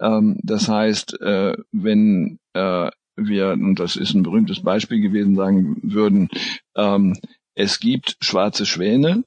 Ähm, 0.00 0.38
das 0.42 0.68
heißt, 0.68 1.20
äh, 1.20 1.56
wenn 1.72 2.38
äh, 2.54 2.90
wir, 3.16 3.52
und 3.52 3.78
das 3.78 3.96
ist 3.96 4.14
ein 4.14 4.22
berühmtes 4.22 4.60
Beispiel 4.60 5.00
gewesen, 5.00 5.36
sagen 5.36 5.78
würden, 5.82 6.28
ähm, 6.76 7.16
es 7.54 7.78
gibt 7.78 8.16
schwarze 8.20 8.66
Schwäne, 8.66 9.24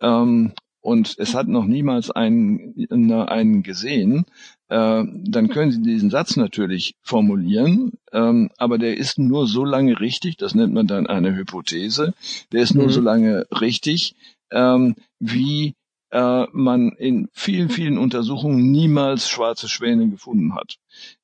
ähm, 0.00 0.52
und 0.82 1.16
es 1.18 1.34
hat 1.34 1.46
noch 1.46 1.66
niemals 1.66 2.10
einen, 2.10 2.74
einen 2.90 3.62
gesehen, 3.62 4.24
äh, 4.68 5.04
dann 5.04 5.48
können 5.48 5.72
Sie 5.72 5.82
diesen 5.82 6.10
Satz 6.10 6.36
natürlich 6.36 6.94
formulieren, 7.02 7.92
ähm, 8.12 8.50
aber 8.56 8.78
der 8.78 8.96
ist 8.96 9.18
nur 9.18 9.46
so 9.46 9.64
lange 9.64 10.00
richtig, 10.00 10.38
das 10.38 10.54
nennt 10.54 10.72
man 10.72 10.86
dann 10.86 11.06
eine 11.06 11.36
Hypothese, 11.36 12.14
der 12.52 12.62
ist 12.62 12.74
nur 12.74 12.86
mhm. 12.86 12.90
so 12.90 13.00
lange 13.02 13.46
richtig, 13.60 14.14
ähm, 14.50 14.96
wie 15.18 15.74
äh, 16.10 16.44
man 16.52 16.90
in 16.92 17.28
vielen, 17.32 17.70
vielen 17.70 17.98
Untersuchungen 17.98 18.70
niemals 18.70 19.28
schwarze 19.28 19.68
Schwäne 19.68 20.08
gefunden 20.08 20.54
hat. 20.54 20.76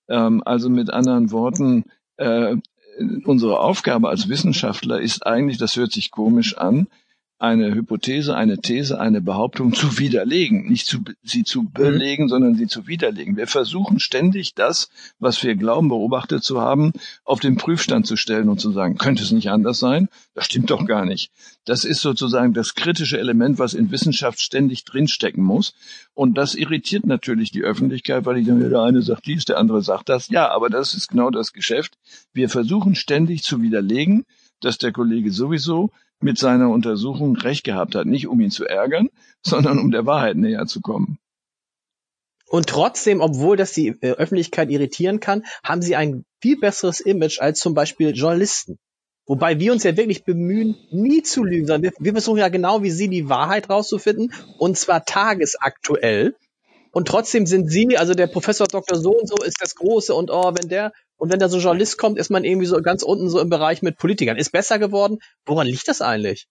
Ähm, 0.09 0.43
also 0.45 0.69
mit 0.69 0.91
anderen 0.91 1.31
Worten, 1.31 1.85
äh, 2.17 2.57
unsere 3.25 3.61
Aufgabe 3.61 4.09
als 4.09 4.29
Wissenschaftler 4.29 5.01
ist 5.01 5.27
eigentlich, 5.27 5.59
das 5.59 5.77
hört 5.77 5.93
sich 5.93 6.11
komisch 6.11 6.57
an, 6.57 6.87
eine 7.39 7.75
Hypothese, 7.75 8.35
eine 8.35 8.59
These, 8.59 8.99
eine 8.99 9.21
Behauptung 9.21 9.75
zu 9.75 9.99
widerlegen, 9.99 10.69
nicht 10.69 10.87
zu, 10.87 11.01
sie 11.23 11.45
zu 11.45 11.65
belegen, 11.65 12.29
sondern 12.29 12.55
sie 12.55 12.67
zu 12.67 12.87
widerlegen. 12.87 13.37
Wir 13.37 13.47
versuchen 13.47 14.01
ständig 14.01 14.55
das, 14.55 14.89
was 15.19 15.43
wir 15.43 15.55
glauben 15.55 15.89
beobachtet 15.89 16.43
zu 16.43 16.61
haben, 16.61 16.93
auf 17.25 17.41
den 17.41 17.57
Prüfstand 17.57 18.07
zu 18.07 18.17
stellen 18.17 18.49
und 18.49 18.59
zu 18.59 18.73
sagen, 18.73 18.97
könnte 18.97 19.23
es 19.23 19.33
nicht 19.33 19.51
anders 19.51 19.79
sein? 19.79 20.09
Das 20.35 20.47
stimmt 20.47 20.71
doch 20.71 20.87
gar 20.87 21.05
nicht. 21.05 21.31
Das 21.67 21.85
ist 21.85 22.01
sozusagen 22.01 22.55
das 22.55 22.75
kritische 22.75 23.19
Element, 23.19 23.59
was 23.59 23.75
in 23.75 23.91
Wissenschaft 23.91 24.41
ständig 24.41 24.87
drinstecken 24.87 25.45
muss. 25.45 25.75
Und 26.15 26.39
das 26.39 26.55
irritiert 26.55 27.05
natürlich 27.05 27.51
die 27.51 27.63
Öffentlichkeit, 27.63 28.25
weil 28.25 28.39
ich 28.39 28.47
dann, 28.47 28.61
der 28.61 28.81
eine 28.81 29.03
sagt 29.03 29.27
dies, 29.27 29.45
der 29.45 29.59
andere 29.59 29.83
sagt 29.83 30.09
das. 30.09 30.29
Ja, 30.29 30.51
aber 30.51 30.71
das 30.71 30.95
ist 30.95 31.09
genau 31.09 31.29
das 31.31 31.53
Geschäft. 31.53 31.99
Wir 32.33 32.49
versuchen 32.49 32.95
ständig 32.95 33.43
zu 33.43 33.61
widerlegen, 33.61 34.25
dass 34.61 34.79
der 34.79 34.93
Kollege 34.93 35.33
sowieso 35.33 35.91
mit 36.21 36.39
seiner 36.39 36.71
Untersuchung 36.71 37.37
recht 37.37 37.65
gehabt 37.65 37.95
hat. 37.95 38.07
Nicht 38.07 38.27
um 38.27 38.41
ihn 38.41 38.51
zu 38.51 38.65
ärgern, 38.65 39.09
sondern 39.43 39.79
um 39.79 39.91
der 39.91 40.07
Wahrheit 40.07 40.37
näher 40.37 40.67
zu 40.67 40.81
kommen. 40.81 41.19
Und 42.49 42.69
trotzdem, 42.69 43.21
obwohl 43.21 43.57
das 43.57 43.73
die 43.73 43.89
äh, 43.89 44.13
Öffentlichkeit 44.13 44.71
irritieren 44.71 45.21
kann, 45.21 45.45
haben 45.65 45.83
sie 45.83 45.97
ein 45.97 46.25
viel 46.41 46.59
besseres 46.59 47.01
Image 47.01 47.41
als 47.41 47.59
zum 47.59 47.75
Beispiel 47.75 48.15
Journalisten. 48.15 48.79
Wobei 49.27 49.59
wir 49.59 49.73
uns 49.73 49.83
ja 49.83 49.97
wirklich 49.97 50.25
bemühen, 50.25 50.77
nie 50.91 51.23
zu 51.23 51.43
lügen, 51.43 51.67
sondern 51.67 51.83
wir, 51.83 51.93
wir 51.99 52.13
versuchen 52.13 52.39
ja 52.39 52.49
genau 52.49 52.83
wie 52.85 52.93
Sie 52.93 53.09
die 53.09 53.29
Wahrheit 53.29 53.69
rauszufinden 53.69 54.33
und 54.59 54.79
zwar 54.79 55.05
tagesaktuell. 55.05 56.37
Und 56.93 57.09
trotzdem 57.09 57.45
sind 57.47 57.69
Sie, 57.69 57.99
also 57.99 58.15
der 58.15 58.29
Professor 58.29 58.69
Dr. 58.69 58.97
So 58.97 59.19
und 59.19 59.29
so 59.29 59.45
ist 59.45 59.61
das 59.61 59.75
Große 59.75 60.15
und 60.15 60.31
oh, 60.31 60.55
wenn 60.55 60.69
der 60.69 60.93
und 61.17 61.31
wenn 61.31 61.39
da 61.39 61.49
so 61.49 61.57
ein 61.57 61.63
Journalist 61.63 61.99
kommt, 61.99 62.19
ist 62.19 62.31
man 62.31 62.45
irgendwie 62.45 62.67
so 62.67 62.81
ganz 62.83 63.03
unten 63.03 63.29
so 63.29 63.41
im 63.41 63.49
Bereich 63.49 63.83
mit 63.83 63.97
Politikern. 63.97 64.37
Ist 64.37 64.53
besser 64.53 64.79
geworden. 64.79 65.19
Woran 65.45 65.67
liegt 65.67 65.89
das 65.89 66.03
eigentlich? 66.03 66.47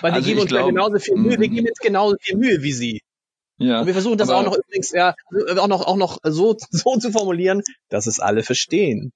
Weil 0.00 0.12
wir 0.12 0.16
also 0.16 0.28
geben 0.28 0.40
uns 0.40 0.48
glaub, 0.48 0.62
ja 0.62 0.66
genauso 0.66 0.98
viel 0.98 1.16
Mühe, 1.16 1.38
wir 1.38 1.48
geben 1.48 1.66
jetzt 1.66 1.80
genauso 1.80 2.16
viel 2.20 2.36
Mühe 2.36 2.62
wie 2.62 2.72
Sie. 2.72 3.02
Ja, 3.58 3.80
und 3.80 3.86
wir 3.86 3.92
versuchen 3.92 4.18
das 4.18 4.30
auch 4.30 4.42
noch 4.42 4.56
übrigens 4.56 4.90
ja 4.90 5.14
auch 5.58 5.68
noch 5.68 5.86
auch 5.86 5.96
noch 5.96 6.18
so 6.24 6.56
so 6.70 6.96
zu 6.98 7.12
formulieren, 7.12 7.62
dass 7.88 8.06
es 8.06 8.20
alle 8.20 8.42
verstehen. 8.42 9.12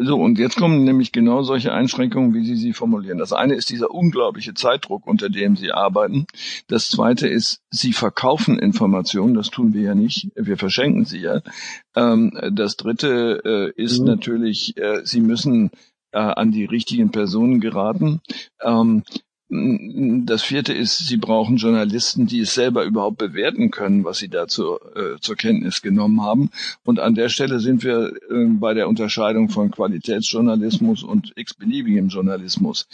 So, 0.00 0.16
und 0.16 0.38
jetzt 0.38 0.56
kommen 0.56 0.84
nämlich 0.84 1.12
genau 1.12 1.42
solche 1.42 1.72
Einschränkungen, 1.72 2.34
wie 2.34 2.44
Sie 2.44 2.56
sie 2.56 2.72
formulieren. 2.72 3.18
Das 3.18 3.32
eine 3.32 3.54
ist 3.54 3.70
dieser 3.70 3.92
unglaubliche 3.92 4.52
Zeitdruck, 4.54 5.06
unter 5.06 5.28
dem 5.28 5.56
Sie 5.56 5.70
arbeiten. 5.70 6.26
Das 6.66 6.88
zweite 6.88 7.28
ist, 7.28 7.60
Sie 7.70 7.92
verkaufen 7.92 8.58
Informationen. 8.58 9.34
Das 9.34 9.50
tun 9.50 9.72
wir 9.72 9.82
ja 9.82 9.94
nicht. 9.94 10.28
Wir 10.34 10.56
verschenken 10.56 11.04
sie 11.04 11.20
ja. 11.20 11.40
Ähm, 11.94 12.32
das 12.52 12.76
dritte 12.76 13.72
äh, 13.76 13.80
ist 13.80 14.00
mhm. 14.00 14.06
natürlich, 14.06 14.76
äh, 14.76 15.02
Sie 15.04 15.20
müssen 15.20 15.70
äh, 16.10 16.18
an 16.18 16.50
die 16.50 16.64
richtigen 16.64 17.10
Personen 17.10 17.60
geraten. 17.60 18.20
Ähm, 18.62 19.04
das 19.52 20.42
vierte 20.42 20.72
ist, 20.72 21.08
Sie 21.08 21.16
brauchen 21.16 21.56
Journalisten, 21.56 22.26
die 22.26 22.40
es 22.40 22.54
selber 22.54 22.84
überhaupt 22.84 23.18
bewerten 23.18 23.72
können, 23.72 24.04
was 24.04 24.18
Sie 24.18 24.28
da 24.28 24.46
zur, 24.46 24.80
äh, 24.96 25.18
zur 25.20 25.34
Kenntnis 25.34 25.82
genommen 25.82 26.22
haben. 26.22 26.50
Und 26.84 27.00
an 27.00 27.16
der 27.16 27.28
Stelle 27.28 27.58
sind 27.58 27.82
wir 27.82 28.12
äh, 28.30 28.44
bei 28.46 28.74
der 28.74 28.88
Unterscheidung 28.88 29.48
von 29.48 29.72
Qualitätsjournalismus 29.72 31.02
und 31.02 31.32
x-beliebigem 31.34 32.08
Journalismus. 32.08 32.86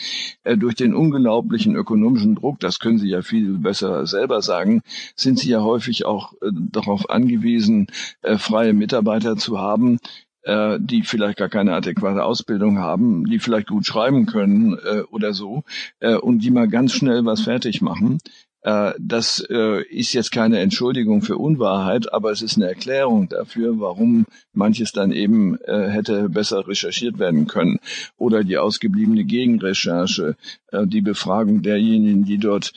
Äh, 0.45 0.57
durch 0.57 0.75
den 0.77 0.95
unglaublichen 0.95 1.77
ökonomischen 1.77 2.37
Druck, 2.37 2.59
das 2.61 2.79
können 2.79 2.99
Sie 2.99 3.11
ja 3.11 3.21
viel 3.21 3.59
besser 3.59 4.07
selber 4.07 4.41
sagen, 4.41 4.81
sind 5.15 5.39
Sie 5.39 5.51
ja 5.51 5.61
häufig 5.61 6.07
auch 6.07 6.33
äh, 6.41 6.51
darauf 6.53 7.11
angewiesen, 7.11 7.89
äh, 8.23 8.39
freie 8.39 8.73
Mitarbeiter 8.73 9.37
zu 9.37 9.59
haben, 9.59 9.99
äh, 10.47 10.79
die 10.81 11.03
vielleicht 11.03 11.39
gar 11.39 11.49
keine 11.49 11.75
adäquate 11.75 12.25
Ausbildung 12.25 12.79
haben, 12.79 13.25
die 13.27 13.39
vielleicht 13.39 13.67
gut 13.67 13.85
schreiben 13.85 14.27
können 14.27 14.79
äh, 14.79 15.03
oder 15.11 15.35
so 15.35 15.65
äh, 16.01 16.15
und 16.15 16.39
die 16.39 16.51
mal 16.51 16.69
ganz 16.69 16.93
schnell 16.93 17.25
was 17.25 17.43
fertig 17.43 17.83
machen. 17.83 18.19
Äh, 18.63 18.95
das 18.99 19.45
äh, 19.49 19.83
ist 19.85 20.13
jetzt 20.13 20.33
keine 20.33 20.59
Entschuldigung 20.59 21.23
für 21.23 21.37
Unwahrheit, 21.37 22.13
aber 22.13 22.33
es 22.33 22.43
ist 22.43 22.57
eine 22.57 22.69
Erklärung 22.69 23.29
dafür, 23.29 23.79
warum 23.79 24.27
manches 24.53 24.93
dann 24.93 25.13
eben 25.13 25.57
äh, 25.63 25.89
hätte 25.89 26.29
besser 26.29 26.67
recherchiert 26.67 27.19
werden 27.19 27.47
können. 27.47 27.79
Oder 28.17 28.43
die 28.43 28.59
ausgebliebene 28.59 29.25
Gegenrecherche, 29.25 30.37
die 30.85 31.01
Befragung 31.01 31.63
derjenigen, 31.63 32.25
die 32.25 32.39
dort 32.39 32.73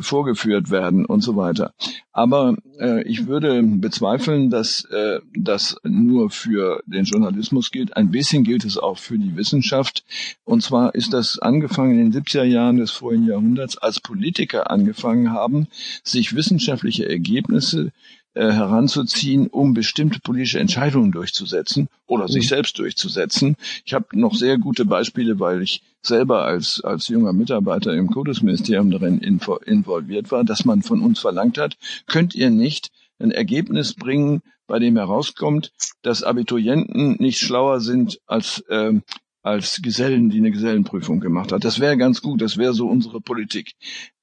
vorgeführt 0.00 0.70
werden 0.70 1.04
und 1.04 1.20
so 1.20 1.36
weiter. 1.36 1.74
Aber 2.12 2.56
ich 3.04 3.26
würde 3.26 3.62
bezweifeln, 3.62 4.48
dass 4.48 4.88
das 5.34 5.76
nur 5.84 6.30
für 6.30 6.82
den 6.86 7.04
Journalismus 7.04 7.70
gilt. 7.70 7.94
Ein 7.96 8.10
bisschen 8.10 8.44
gilt 8.44 8.64
es 8.64 8.78
auch 8.78 8.96
für 8.96 9.18
die 9.18 9.36
Wissenschaft. 9.36 10.04
Und 10.44 10.62
zwar 10.62 10.94
ist 10.94 11.12
das 11.12 11.38
angefangen 11.38 11.98
in 11.98 12.10
den 12.10 12.22
70er 12.24 12.44
Jahren 12.44 12.78
des 12.78 12.90
vorigen 12.90 13.26
Jahrhunderts 13.26 13.76
als 13.76 14.00
Politiker 14.00 14.70
angefangen 14.70 15.32
haben, 15.32 15.68
sich 16.02 16.34
wissenschaftliche 16.34 17.06
Ergebnisse 17.08 17.92
äh, 18.34 18.52
heranzuziehen, 18.52 19.48
um 19.48 19.74
bestimmte 19.74 20.20
politische 20.20 20.60
Entscheidungen 20.60 21.12
durchzusetzen 21.12 21.88
oder 22.06 22.24
mhm. 22.24 22.28
sich 22.28 22.48
selbst 22.48 22.78
durchzusetzen. 22.78 23.56
Ich 23.84 23.94
habe 23.94 24.06
noch 24.12 24.34
sehr 24.34 24.58
gute 24.58 24.84
Beispiele, 24.84 25.40
weil 25.40 25.62
ich 25.62 25.82
selber 26.02 26.44
als, 26.44 26.80
als 26.82 27.08
junger 27.08 27.32
Mitarbeiter 27.32 27.94
im 27.94 28.08
Kultusministerium 28.08 28.90
darin 28.90 29.18
involviert 29.18 30.30
war, 30.30 30.44
dass 30.44 30.64
man 30.64 30.82
von 30.82 31.00
uns 31.00 31.18
verlangt 31.18 31.58
hat, 31.58 31.76
könnt 32.06 32.34
ihr 32.34 32.50
nicht 32.50 32.90
ein 33.18 33.30
Ergebnis 33.30 33.94
bringen, 33.94 34.42
bei 34.66 34.78
dem 34.78 34.96
herauskommt, 34.96 35.72
dass 36.02 36.22
Abiturienten 36.22 37.16
nicht 37.18 37.40
schlauer 37.40 37.80
sind 37.80 38.20
als 38.26 38.62
ähm, 38.68 39.02
als 39.42 39.80
Gesellen, 39.82 40.30
die 40.30 40.38
eine 40.38 40.50
Gesellenprüfung 40.50 41.20
gemacht 41.20 41.52
hat. 41.52 41.64
Das 41.64 41.80
wäre 41.80 41.96
ganz 41.96 42.20
gut, 42.20 42.42
das 42.42 42.58
wäre 42.58 42.74
so 42.74 42.86
unsere 42.88 43.20
Politik. 43.20 43.72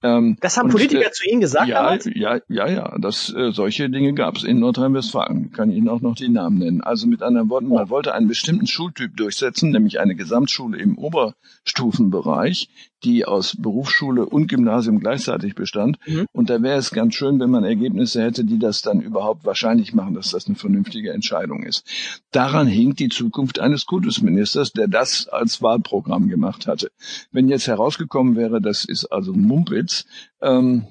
Ähm, 0.05 0.37
das 0.39 0.57
haben 0.57 0.65
und, 0.65 0.71
Politiker 0.71 1.07
äh, 1.07 1.11
zu 1.11 1.27
Ihnen 1.27 1.41
gesagt? 1.41 1.67
Ja, 1.67 1.83
damals? 1.83 2.05
ja, 2.13 2.39
ja, 2.47 2.67
ja. 2.67 2.95
Das, 2.99 3.33
äh, 3.35 3.51
solche 3.51 3.89
Dinge 3.89 4.13
gab 4.13 4.37
es 4.37 4.43
in 4.43 4.59
Nordrhein-Westfalen. 4.59 5.51
Kann 5.51 5.71
Ihnen 5.71 5.89
auch 5.89 6.01
noch 6.01 6.15
die 6.15 6.29
Namen 6.29 6.59
nennen. 6.59 6.81
Also 6.81 7.07
mit 7.07 7.23
anderen 7.23 7.49
Worten, 7.49 7.69
man 7.69 7.89
wollte 7.89 8.13
einen 8.13 8.27
bestimmten 8.27 8.67
Schultyp 8.67 9.17
durchsetzen, 9.17 9.71
nämlich 9.71 9.99
eine 9.99 10.15
Gesamtschule 10.15 10.77
im 10.77 10.97
Oberstufenbereich, 10.97 12.69
die 13.03 13.25
aus 13.25 13.55
Berufsschule 13.57 14.25
und 14.25 14.47
Gymnasium 14.47 14.99
gleichzeitig 14.99 15.55
bestand. 15.55 15.97
Mhm. 16.05 16.25
Und 16.31 16.49
da 16.49 16.61
wäre 16.61 16.77
es 16.77 16.91
ganz 16.91 17.15
schön, 17.15 17.39
wenn 17.39 17.49
man 17.49 17.63
Ergebnisse 17.63 18.21
hätte, 18.21 18.43
die 18.43 18.59
das 18.59 18.81
dann 18.81 18.99
überhaupt 18.99 19.45
wahrscheinlich 19.45 19.93
machen, 19.93 20.13
dass 20.13 20.31
das 20.31 20.47
eine 20.47 20.55
vernünftige 20.55 21.13
Entscheidung 21.13 21.63
ist. 21.63 21.85
Daran 22.31 22.67
hinkt 22.67 22.99
die 22.99 23.09
Zukunft 23.09 23.59
eines 23.59 23.85
Kultusministers, 23.85 24.71
der 24.71 24.87
das 24.87 25.27
als 25.27 25.61
Wahlprogramm 25.61 26.27
gemacht 26.27 26.67
hatte. 26.67 26.91
Wenn 27.31 27.47
jetzt 27.47 27.67
herausgekommen 27.67 28.35
wäre, 28.35 28.61
das 28.61 28.85
ist 28.85 29.05
also 29.05 29.33
Mumpitz, 29.33 29.94
ähm, 30.41 30.87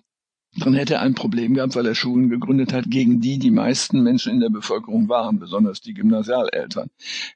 dann 0.57 0.75
hätte 0.75 0.95
er 0.95 1.01
ein 1.01 1.15
Problem 1.15 1.55
gehabt, 1.55 1.75
weil 1.75 1.87
er 1.87 1.95
Schulen 1.95 2.31
gegründet 2.31 2.73
hat, 2.73 2.85
gegen 2.89 3.21
die 3.21 3.39
die 3.39 3.51
meisten 3.51 4.03
Menschen 4.03 4.33
in 4.33 4.41
der 4.41 4.51
Bevölkerung 4.51 5.09
waren, 5.09 5.41
besonders 5.41 5.81
die 5.81 5.95
Gymnasialeltern. 5.95 6.91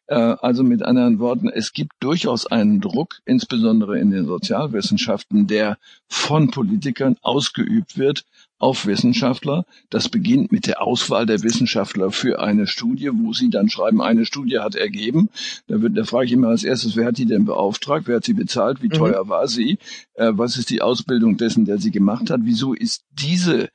Äh, 0.07 0.15
also 0.15 0.63
mit 0.63 0.83
anderen 0.83 1.19
Worten, 1.19 1.49
es 1.49 1.73
gibt 1.73 1.93
durchaus 2.01 2.47
einen 2.47 2.81
Druck, 2.81 3.21
insbesondere 3.25 3.99
in 3.99 4.11
den 4.11 4.27
Sozialwissenschaften, 4.27 5.49
der 5.49 5.79
von 6.07 6.51
Politikern 6.51 7.17
ausgeübt 7.23 7.99
wird, 7.99 8.25
auf 8.59 8.87
Wissenschaftler. 8.87 9.65
Das 9.91 10.09
beginnt 10.09 10.53
mit 10.53 10.67
der 10.67 10.83
Auswahl 10.83 11.27
der 11.27 11.43
Wissenschaftler 11.43 12.11
für 12.11 12.41
eine 12.41 12.67
Studie, 12.67 13.11
wo 13.13 13.33
sie 13.33 13.51
dann 13.51 13.69
schreiben, 13.69 14.03
eine 14.03 14.25
Studie 14.25 14.59
hat 14.59 14.75
ergeben. 14.75 15.31
Da, 15.67 15.81
wird, 15.81 15.97
da 15.97 16.05
frage 16.05 16.27
ich 16.27 16.33
immer 16.33 16.49
als 16.49 16.65
erstes, 16.65 16.97
wer 16.97 17.07
hat 17.07 17.19
die 17.19 17.27
denn 17.27 17.45
beauftragt, 17.45 18.09
wer 18.09 18.17
hat 18.17 18.25
sie 18.25 18.35
bezahlt, 18.35 18.83
wie 18.83 18.89
mhm. 18.89 18.93
teuer 18.93 19.29
war 19.29 19.49
sie, 19.49 19.79
äh, 20.15 20.33
was 20.35 20.57
ist 20.57 20.71
die 20.71 20.83
Ausbildung 20.83 21.37
dessen, 21.37 21.65
der 21.65 21.79
sie 21.79 21.91
gemacht 21.91 22.31
hat, 22.31 22.41
wieso 22.43 22.75
ist 22.75 23.05
diese 23.13 23.69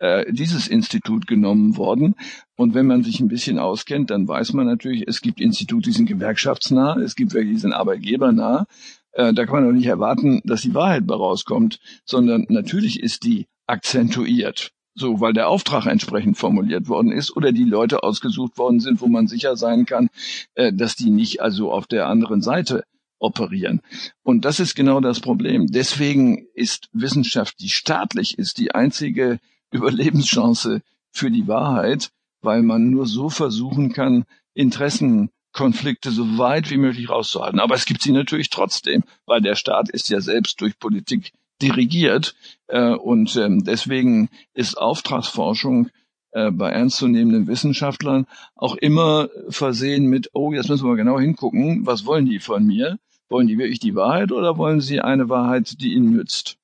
äh, 0.00 0.32
dieses 0.32 0.66
Institut 0.66 1.26
genommen 1.26 1.76
worden. 1.76 2.14
Und 2.56 2.74
wenn 2.74 2.86
man 2.86 3.02
sich 3.02 3.20
ein 3.20 3.28
bisschen 3.28 3.58
auskennt, 3.58 4.10
dann 4.10 4.26
weiß 4.26 4.54
man 4.54 4.66
natürlich, 4.66 5.06
es 5.06 5.20
gibt 5.20 5.40
Institute, 5.40 5.82
die 5.82 5.94
sind 5.94 6.06
gewerkschaftsnah, 6.06 6.96
es 7.00 7.14
gibt 7.14 7.34
welche, 7.34 7.50
die 7.50 7.58
sind 7.58 7.74
arbeitgebernah. 7.74 8.66
Äh, 9.12 9.34
da 9.34 9.44
kann 9.44 9.56
man 9.56 9.64
doch 9.64 9.76
nicht 9.76 9.86
erwarten, 9.86 10.40
dass 10.44 10.62
die 10.62 10.74
Wahrheit 10.74 11.06
bei 11.06 11.14
rauskommt, 11.14 11.80
sondern 12.04 12.46
natürlich 12.48 13.00
ist 13.00 13.24
die 13.24 13.46
akzentuiert. 13.70 14.72
So, 14.94 15.20
weil 15.20 15.32
der 15.32 15.48
Auftrag 15.48 15.86
entsprechend 15.86 16.36
formuliert 16.36 16.88
worden 16.88 17.12
ist 17.12 17.34
oder 17.36 17.52
die 17.52 17.64
Leute 17.64 18.02
ausgesucht 18.02 18.58
worden 18.58 18.80
sind, 18.80 19.00
wo 19.00 19.06
man 19.06 19.28
sicher 19.28 19.56
sein 19.56 19.86
kann, 19.86 20.10
äh, 20.54 20.72
dass 20.72 20.96
die 20.96 21.10
nicht 21.10 21.40
also 21.40 21.72
auf 21.72 21.86
der 21.86 22.08
anderen 22.08 22.42
Seite 22.42 22.84
operieren. 23.20 23.80
Und 24.22 24.44
das 24.44 24.58
ist 24.60 24.74
genau 24.74 25.00
das 25.00 25.20
Problem. 25.20 25.68
Deswegen 25.68 26.46
ist 26.54 26.88
Wissenschaft, 26.92 27.60
die 27.60 27.68
staatlich 27.68 28.38
ist, 28.38 28.58
die 28.58 28.74
einzige 28.74 29.38
Überlebenschance 29.72 30.82
für 31.12 31.30
die 31.30 31.46
Wahrheit, 31.46 32.10
weil 32.42 32.62
man 32.62 32.90
nur 32.90 33.06
so 33.06 33.30
versuchen 33.30 33.92
kann, 33.92 34.24
Interessenkonflikte 34.54 36.10
so 36.10 36.38
weit 36.38 36.70
wie 36.70 36.76
möglich 36.76 37.08
rauszuhalten. 37.08 37.60
Aber 37.60 37.76
es 37.76 37.84
gibt 37.84 38.02
sie 38.02 38.12
natürlich 38.12 38.50
trotzdem, 38.50 39.04
weil 39.26 39.40
der 39.40 39.54
Staat 39.54 39.88
ist 39.90 40.08
ja 40.08 40.20
selbst 40.20 40.60
durch 40.60 40.78
Politik 40.78 41.32
dirigiert. 41.62 42.34
Äh, 42.66 42.94
und 42.94 43.36
ähm, 43.36 43.64
deswegen 43.64 44.28
ist 44.54 44.76
Auftragsforschung 44.76 45.90
äh, 46.32 46.50
bei 46.50 46.70
ernstzunehmenden 46.70 47.46
Wissenschaftlern 47.46 48.26
auch 48.54 48.76
immer 48.76 49.28
versehen 49.48 50.06
mit, 50.06 50.30
oh, 50.32 50.52
jetzt 50.52 50.68
müssen 50.68 50.88
wir 50.88 50.96
genau 50.96 51.18
hingucken, 51.18 51.86
was 51.86 52.06
wollen 52.06 52.26
die 52.26 52.38
von 52.38 52.66
mir? 52.66 52.98
Wollen 53.28 53.46
die 53.46 53.58
wirklich 53.58 53.80
die 53.80 53.94
Wahrheit 53.94 54.32
oder 54.32 54.58
wollen 54.58 54.80
sie 54.80 55.00
eine 55.00 55.28
Wahrheit, 55.28 55.80
die 55.80 55.94
ihnen 55.94 56.12
nützt? 56.12 56.56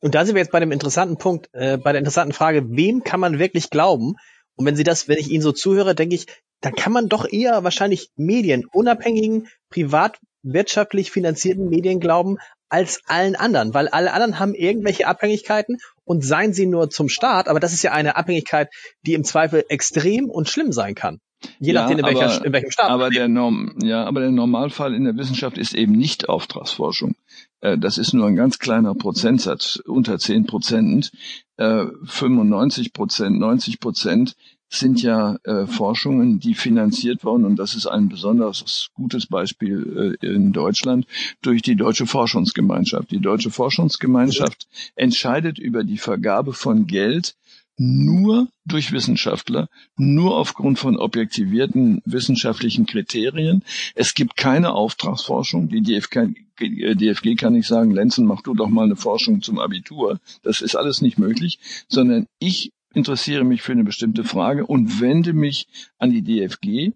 Und 0.00 0.14
da 0.14 0.24
sind 0.24 0.34
wir 0.34 0.42
jetzt 0.42 0.52
bei 0.52 0.60
dem 0.60 0.72
interessanten 0.72 1.16
Punkt, 1.16 1.48
äh, 1.52 1.78
bei 1.78 1.92
der 1.92 2.00
interessanten 2.00 2.34
Frage, 2.34 2.76
wem 2.76 3.04
kann 3.04 3.20
man 3.20 3.38
wirklich 3.38 3.70
glauben? 3.70 4.16
Und 4.56 4.66
wenn 4.66 4.76
Sie 4.76 4.84
das, 4.84 5.08
wenn 5.08 5.18
ich 5.18 5.30
Ihnen 5.30 5.42
so 5.42 5.52
zuhöre, 5.52 5.94
denke 5.94 6.14
ich, 6.14 6.26
dann 6.60 6.74
kann 6.74 6.92
man 6.92 7.08
doch 7.08 7.26
eher 7.30 7.64
wahrscheinlich 7.64 8.10
Medien, 8.16 8.66
unabhängigen, 8.66 9.48
privat 9.70 10.18
wirtschaftlich 10.42 11.10
finanzierten 11.10 11.68
Medien 11.68 12.00
glauben, 12.00 12.38
als 12.68 13.00
allen 13.06 13.36
anderen, 13.36 13.74
weil 13.74 13.88
alle 13.88 14.12
anderen 14.12 14.38
haben 14.38 14.54
irgendwelche 14.54 15.06
Abhängigkeiten 15.06 15.78
und 16.04 16.24
seien 16.24 16.52
sie 16.52 16.66
nur 16.66 16.90
zum 16.90 17.08
Staat, 17.08 17.48
aber 17.48 17.60
das 17.60 17.72
ist 17.72 17.82
ja 17.82 17.92
eine 17.92 18.16
Abhängigkeit, 18.16 18.68
die 19.06 19.14
im 19.14 19.24
Zweifel 19.24 19.64
extrem 19.68 20.28
und 20.28 20.48
schlimm 20.48 20.72
sein 20.72 20.94
kann. 20.94 21.20
Je 21.58 21.72
ja, 21.72 21.82
nachdem, 21.82 21.98
in, 21.98 22.04
welcher, 22.06 22.30
aber, 22.30 22.46
in 22.46 22.52
welchem 22.52 22.70
Staat. 22.70 22.90
Aber 22.90 23.10
der, 23.10 23.28
Norm, 23.28 23.76
ja, 23.82 24.04
aber 24.04 24.20
der 24.20 24.30
Normalfall 24.30 24.94
in 24.94 25.04
der 25.04 25.16
Wissenschaft 25.16 25.58
ist 25.58 25.74
eben 25.74 25.92
nicht 25.92 26.28
Auftragsforschung. 26.28 27.16
Äh, 27.60 27.78
das 27.78 27.98
ist 27.98 28.14
nur 28.14 28.26
ein 28.26 28.36
ganz 28.36 28.58
kleiner 28.58 28.94
Prozentsatz, 28.94 29.76
unter 29.86 30.18
10 30.18 30.46
Prozent. 30.46 31.12
95 31.56 32.86
äh, 32.86 32.90
Prozent, 32.90 33.38
90 33.38 33.78
Prozent 33.78 34.34
sind 34.78 35.02
ja 35.02 35.36
äh, 35.44 35.66
Forschungen, 35.66 36.40
die 36.40 36.54
finanziert 36.54 37.24
wurden, 37.24 37.44
und 37.44 37.56
das 37.56 37.74
ist 37.74 37.86
ein 37.86 38.08
besonders 38.08 38.90
gutes 38.94 39.26
Beispiel 39.26 40.16
äh, 40.20 40.26
in 40.26 40.52
Deutschland, 40.52 41.06
durch 41.42 41.62
die 41.62 41.76
Deutsche 41.76 42.06
Forschungsgemeinschaft. 42.06 43.10
Die 43.10 43.20
Deutsche 43.20 43.50
Forschungsgemeinschaft 43.50 44.66
entscheidet 44.94 45.58
über 45.58 45.84
die 45.84 45.98
Vergabe 45.98 46.52
von 46.52 46.86
Geld 46.86 47.34
nur 47.76 48.48
durch 48.64 48.92
Wissenschaftler, 48.92 49.68
nur 49.96 50.36
aufgrund 50.36 50.78
von 50.78 50.96
objektivierten 50.96 52.02
wissenschaftlichen 52.04 52.86
Kriterien. 52.86 53.64
Es 53.94 54.14
gibt 54.14 54.36
keine 54.36 54.72
Auftragsforschung. 54.72 55.68
Die 55.68 55.82
DFK, 55.82 56.28
DFG 56.60 57.34
kann 57.34 57.54
nicht 57.54 57.66
sagen, 57.66 57.90
Lenzen, 57.90 58.26
mach 58.26 58.42
du 58.42 58.54
doch 58.54 58.68
mal 58.68 58.84
eine 58.84 58.96
Forschung 58.96 59.42
zum 59.42 59.58
Abitur. 59.58 60.20
Das 60.42 60.60
ist 60.60 60.76
alles 60.76 61.02
nicht 61.02 61.18
möglich, 61.18 61.58
sondern 61.88 62.26
ich 62.38 62.72
interessiere 62.94 63.44
mich 63.44 63.62
für 63.62 63.72
eine 63.72 63.84
bestimmte 63.84 64.24
Frage 64.24 64.66
und 64.66 65.00
wende 65.00 65.32
mich 65.32 65.66
an 65.98 66.10
die 66.10 66.22
DFG, 66.22 66.92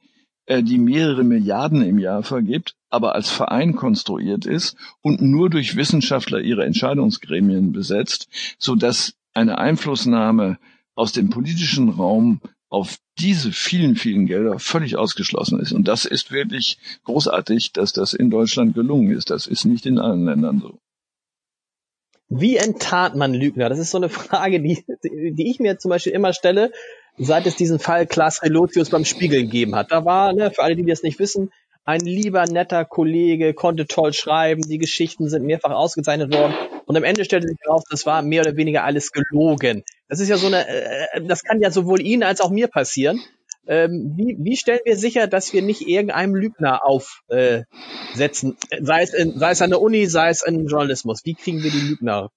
äh, 0.46 0.62
die 0.62 0.78
mehrere 0.78 1.24
Milliarden 1.24 1.82
im 1.82 1.98
Jahr 1.98 2.22
vergibt, 2.22 2.74
aber 2.90 3.14
als 3.14 3.28
Verein 3.28 3.76
konstruiert 3.76 4.46
ist 4.46 4.76
und 5.02 5.20
nur 5.20 5.50
durch 5.50 5.76
Wissenschaftler 5.76 6.40
ihre 6.40 6.64
Entscheidungsgremien 6.64 7.72
besetzt, 7.72 8.28
so 8.58 8.74
dass 8.74 9.14
eine 9.34 9.58
Einflussnahme 9.58 10.58
aus 10.94 11.12
dem 11.12 11.30
politischen 11.30 11.90
Raum 11.90 12.40
auf 12.70 12.98
diese 13.18 13.52
vielen, 13.52 13.96
vielen 13.96 14.26
Gelder 14.26 14.58
völlig 14.58 14.96
ausgeschlossen 14.96 15.58
ist. 15.60 15.72
Und 15.72 15.88
das 15.88 16.04
ist 16.04 16.30
wirklich 16.30 16.78
großartig, 17.04 17.72
dass 17.72 17.92
das 17.92 18.12
in 18.12 18.30
Deutschland 18.30 18.74
gelungen 18.74 19.10
ist. 19.10 19.30
Das 19.30 19.46
ist 19.46 19.64
nicht 19.64 19.86
in 19.86 19.98
allen 19.98 20.24
Ländern 20.24 20.60
so. 20.60 20.78
Wie 22.28 22.56
enttarnt 22.56 23.16
man 23.16 23.32
Lügner? 23.32 23.68
Das 23.68 23.78
ist 23.78 23.90
so 23.90 23.98
eine 23.98 24.08
Frage, 24.08 24.60
die, 24.60 24.84
die 25.02 25.50
ich 25.50 25.60
mir 25.60 25.78
zum 25.78 25.90
Beispiel 25.90 26.12
immer 26.12 26.32
stelle, 26.32 26.72
seit 27.16 27.46
es 27.46 27.56
diesen 27.56 27.78
Fall 27.78 28.06
Klaas 28.06 28.42
Relotius 28.42 28.90
beim 28.90 29.04
Spiegel 29.04 29.42
gegeben 29.42 29.74
hat. 29.74 29.90
Da 29.90 30.04
war, 30.04 30.32
ne, 30.32 30.50
für 30.50 30.62
alle, 30.62 30.76
die 30.76 30.84
das 30.84 31.02
nicht 31.02 31.18
wissen, 31.18 31.50
ein 31.84 32.00
lieber, 32.00 32.44
netter 32.44 32.84
Kollege, 32.84 33.54
konnte 33.54 33.86
toll 33.86 34.12
schreiben, 34.12 34.60
die 34.60 34.76
Geschichten 34.76 35.30
sind 35.30 35.46
mehrfach 35.46 35.70
ausgezeichnet 35.70 36.34
worden 36.34 36.54
und 36.84 36.96
am 36.96 37.04
Ende 37.04 37.24
stellte 37.24 37.48
sich 37.48 37.56
heraus, 37.62 37.84
das 37.88 38.04
war 38.04 38.20
mehr 38.20 38.42
oder 38.42 38.56
weniger 38.56 38.84
alles 38.84 39.10
gelogen. 39.10 39.84
Das 40.06 40.20
ist 40.20 40.28
ja 40.28 40.36
so 40.36 40.48
eine, 40.48 40.68
äh, 40.68 41.22
das 41.22 41.44
kann 41.44 41.62
ja 41.62 41.70
sowohl 41.70 42.02
Ihnen 42.02 42.24
als 42.24 42.42
auch 42.42 42.50
mir 42.50 42.68
passieren. 42.68 43.20
Ähm, 43.68 44.14
wie, 44.16 44.36
wie 44.40 44.56
stellen 44.56 44.80
wir 44.84 44.96
sicher, 44.96 45.26
dass 45.26 45.52
wir 45.52 45.60
nicht 45.60 45.86
irgendeinem 45.86 46.34
Lügner 46.34 46.84
aufsetzen, 46.84 48.56
äh, 48.70 48.82
sei 48.82 49.02
es, 49.02 49.12
in, 49.12 49.38
sei 49.38 49.50
es 49.50 49.60
an 49.60 49.70
der 49.70 49.82
Uni, 49.82 50.06
sei 50.06 50.30
es 50.30 50.42
im 50.42 50.66
Journalismus? 50.66 51.20
Wie 51.24 51.34
kriegen 51.34 51.62
wir 51.62 51.70
die 51.70 51.80
Lügner? 51.80 52.30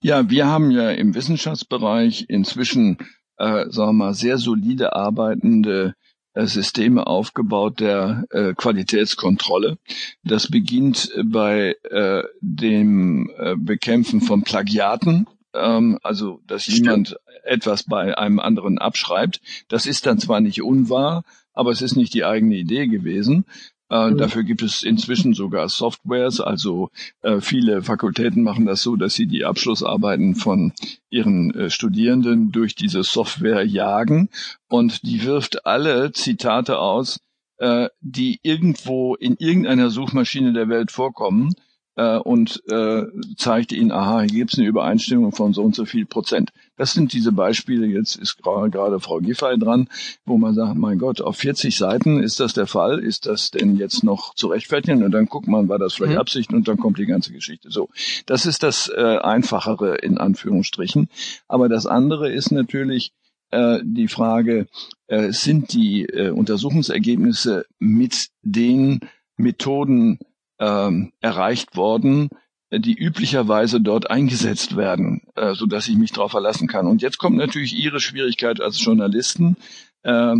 Ja, 0.00 0.30
wir 0.30 0.46
haben 0.46 0.70
ja 0.70 0.90
im 0.90 1.14
Wissenschaftsbereich 1.14 2.26
inzwischen, 2.28 2.98
äh, 3.38 3.68
sagen 3.68 3.88
wir 3.88 3.92
mal, 3.92 4.14
sehr 4.14 4.38
solide 4.38 4.94
arbeitende 4.94 5.94
äh, 6.32 6.46
Systeme 6.46 7.08
aufgebaut 7.08 7.80
der 7.80 8.24
äh, 8.30 8.54
Qualitätskontrolle. 8.54 9.78
Das 10.22 10.48
beginnt 10.48 11.12
bei 11.24 11.74
äh, 11.90 12.22
dem 12.40 13.30
äh, 13.36 13.56
Bekämpfen 13.56 14.20
von 14.20 14.42
Plagiaten, 14.42 15.26
ähm, 15.54 15.98
also 16.02 16.40
dass 16.46 16.64
Stimmt. 16.64 16.78
jemand 16.78 17.16
etwas 17.44 17.84
bei 17.84 18.16
einem 18.16 18.40
anderen 18.40 18.78
abschreibt. 18.78 19.40
Das 19.68 19.86
ist 19.86 20.06
dann 20.06 20.18
zwar 20.18 20.40
nicht 20.40 20.62
unwahr, 20.62 21.24
aber 21.52 21.70
es 21.70 21.82
ist 21.82 21.96
nicht 21.96 22.14
die 22.14 22.24
eigene 22.24 22.56
Idee 22.56 22.86
gewesen. 22.86 23.44
Äh, 23.90 24.10
mhm. 24.10 24.18
Dafür 24.18 24.44
gibt 24.44 24.62
es 24.62 24.82
inzwischen 24.82 25.34
sogar 25.34 25.68
Softwares. 25.68 26.40
Also 26.40 26.90
äh, 27.22 27.40
viele 27.40 27.82
Fakultäten 27.82 28.42
machen 28.42 28.66
das 28.66 28.82
so, 28.82 28.96
dass 28.96 29.14
sie 29.14 29.26
die 29.26 29.44
Abschlussarbeiten 29.44 30.36
von 30.36 30.72
ihren 31.10 31.54
äh, 31.54 31.70
Studierenden 31.70 32.52
durch 32.52 32.74
diese 32.74 33.02
Software 33.02 33.66
jagen 33.66 34.28
und 34.68 35.02
die 35.02 35.24
wirft 35.24 35.66
alle 35.66 36.12
Zitate 36.12 36.78
aus, 36.78 37.18
äh, 37.58 37.88
die 38.00 38.38
irgendwo 38.42 39.16
in 39.16 39.36
irgendeiner 39.36 39.90
Suchmaschine 39.90 40.52
der 40.52 40.68
Welt 40.68 40.92
vorkommen 40.92 41.52
äh, 41.96 42.16
und 42.18 42.62
äh, 42.68 43.04
zeigt 43.36 43.72
ihnen, 43.72 43.92
aha, 43.92 44.20
hier 44.22 44.40
gibt 44.40 44.52
es 44.52 44.58
eine 44.58 44.68
Übereinstimmung 44.68 45.32
von 45.32 45.52
so 45.52 45.62
und 45.62 45.74
so 45.74 45.84
viel 45.84 46.06
Prozent. 46.06 46.50
Das 46.76 46.92
sind 46.92 47.12
diese 47.12 47.32
Beispiele, 47.32 47.86
jetzt 47.86 48.16
ist 48.16 48.38
gerade 48.42 49.00
Frau 49.00 49.18
Giffey 49.18 49.58
dran, 49.58 49.88
wo 50.24 50.38
man 50.38 50.54
sagt, 50.54 50.76
mein 50.76 50.98
Gott, 50.98 51.20
auf 51.20 51.36
40 51.36 51.76
Seiten 51.76 52.22
ist 52.22 52.40
das 52.40 52.54
der 52.54 52.66
Fall, 52.66 52.98
ist 52.98 53.26
das 53.26 53.50
denn 53.50 53.76
jetzt 53.76 54.02
noch 54.02 54.34
zu 54.34 54.48
rechtfertigen? 54.48 55.02
Und 55.02 55.12
dann 55.12 55.26
guckt 55.26 55.48
man, 55.48 55.68
war 55.68 55.78
das 55.78 55.94
vielleicht 55.94 56.14
mhm. 56.14 56.20
Absicht 56.20 56.52
und 56.52 56.68
dann 56.68 56.78
kommt 56.78 56.98
die 56.98 57.06
ganze 57.06 57.32
Geschichte. 57.32 57.70
So, 57.70 57.88
das 58.26 58.46
ist 58.46 58.62
das 58.62 58.88
äh, 58.88 59.18
Einfachere 59.18 59.96
in 59.96 60.18
Anführungsstrichen. 60.18 61.08
Aber 61.48 61.68
das 61.68 61.86
andere 61.86 62.30
ist 62.32 62.50
natürlich, 62.50 63.12
äh, 63.50 63.80
die 63.82 64.08
Frage, 64.08 64.68
äh, 65.08 65.32
sind 65.32 65.72
die 65.72 66.04
äh, 66.04 66.30
Untersuchungsergebnisse 66.30 67.66
mit 67.78 68.28
den 68.42 69.00
Methoden 69.36 70.18
ähm, 70.60 71.12
erreicht 71.20 71.76
worden, 71.76 72.28
die 72.72 72.94
üblicherweise 72.94 73.80
dort 73.80 74.10
eingesetzt 74.10 74.76
werden, 74.76 75.22
äh, 75.34 75.54
so 75.54 75.66
dass 75.66 75.88
ich 75.88 75.96
mich 75.96 76.12
darauf 76.12 76.30
verlassen 76.30 76.68
kann. 76.68 76.86
Und 76.86 77.02
jetzt 77.02 77.18
kommt 77.18 77.36
natürlich 77.36 77.74
Ihre 77.74 77.98
Schwierigkeit 77.98 78.60
als 78.60 78.82
Journalisten. 78.82 79.56
Äh, 80.02 80.36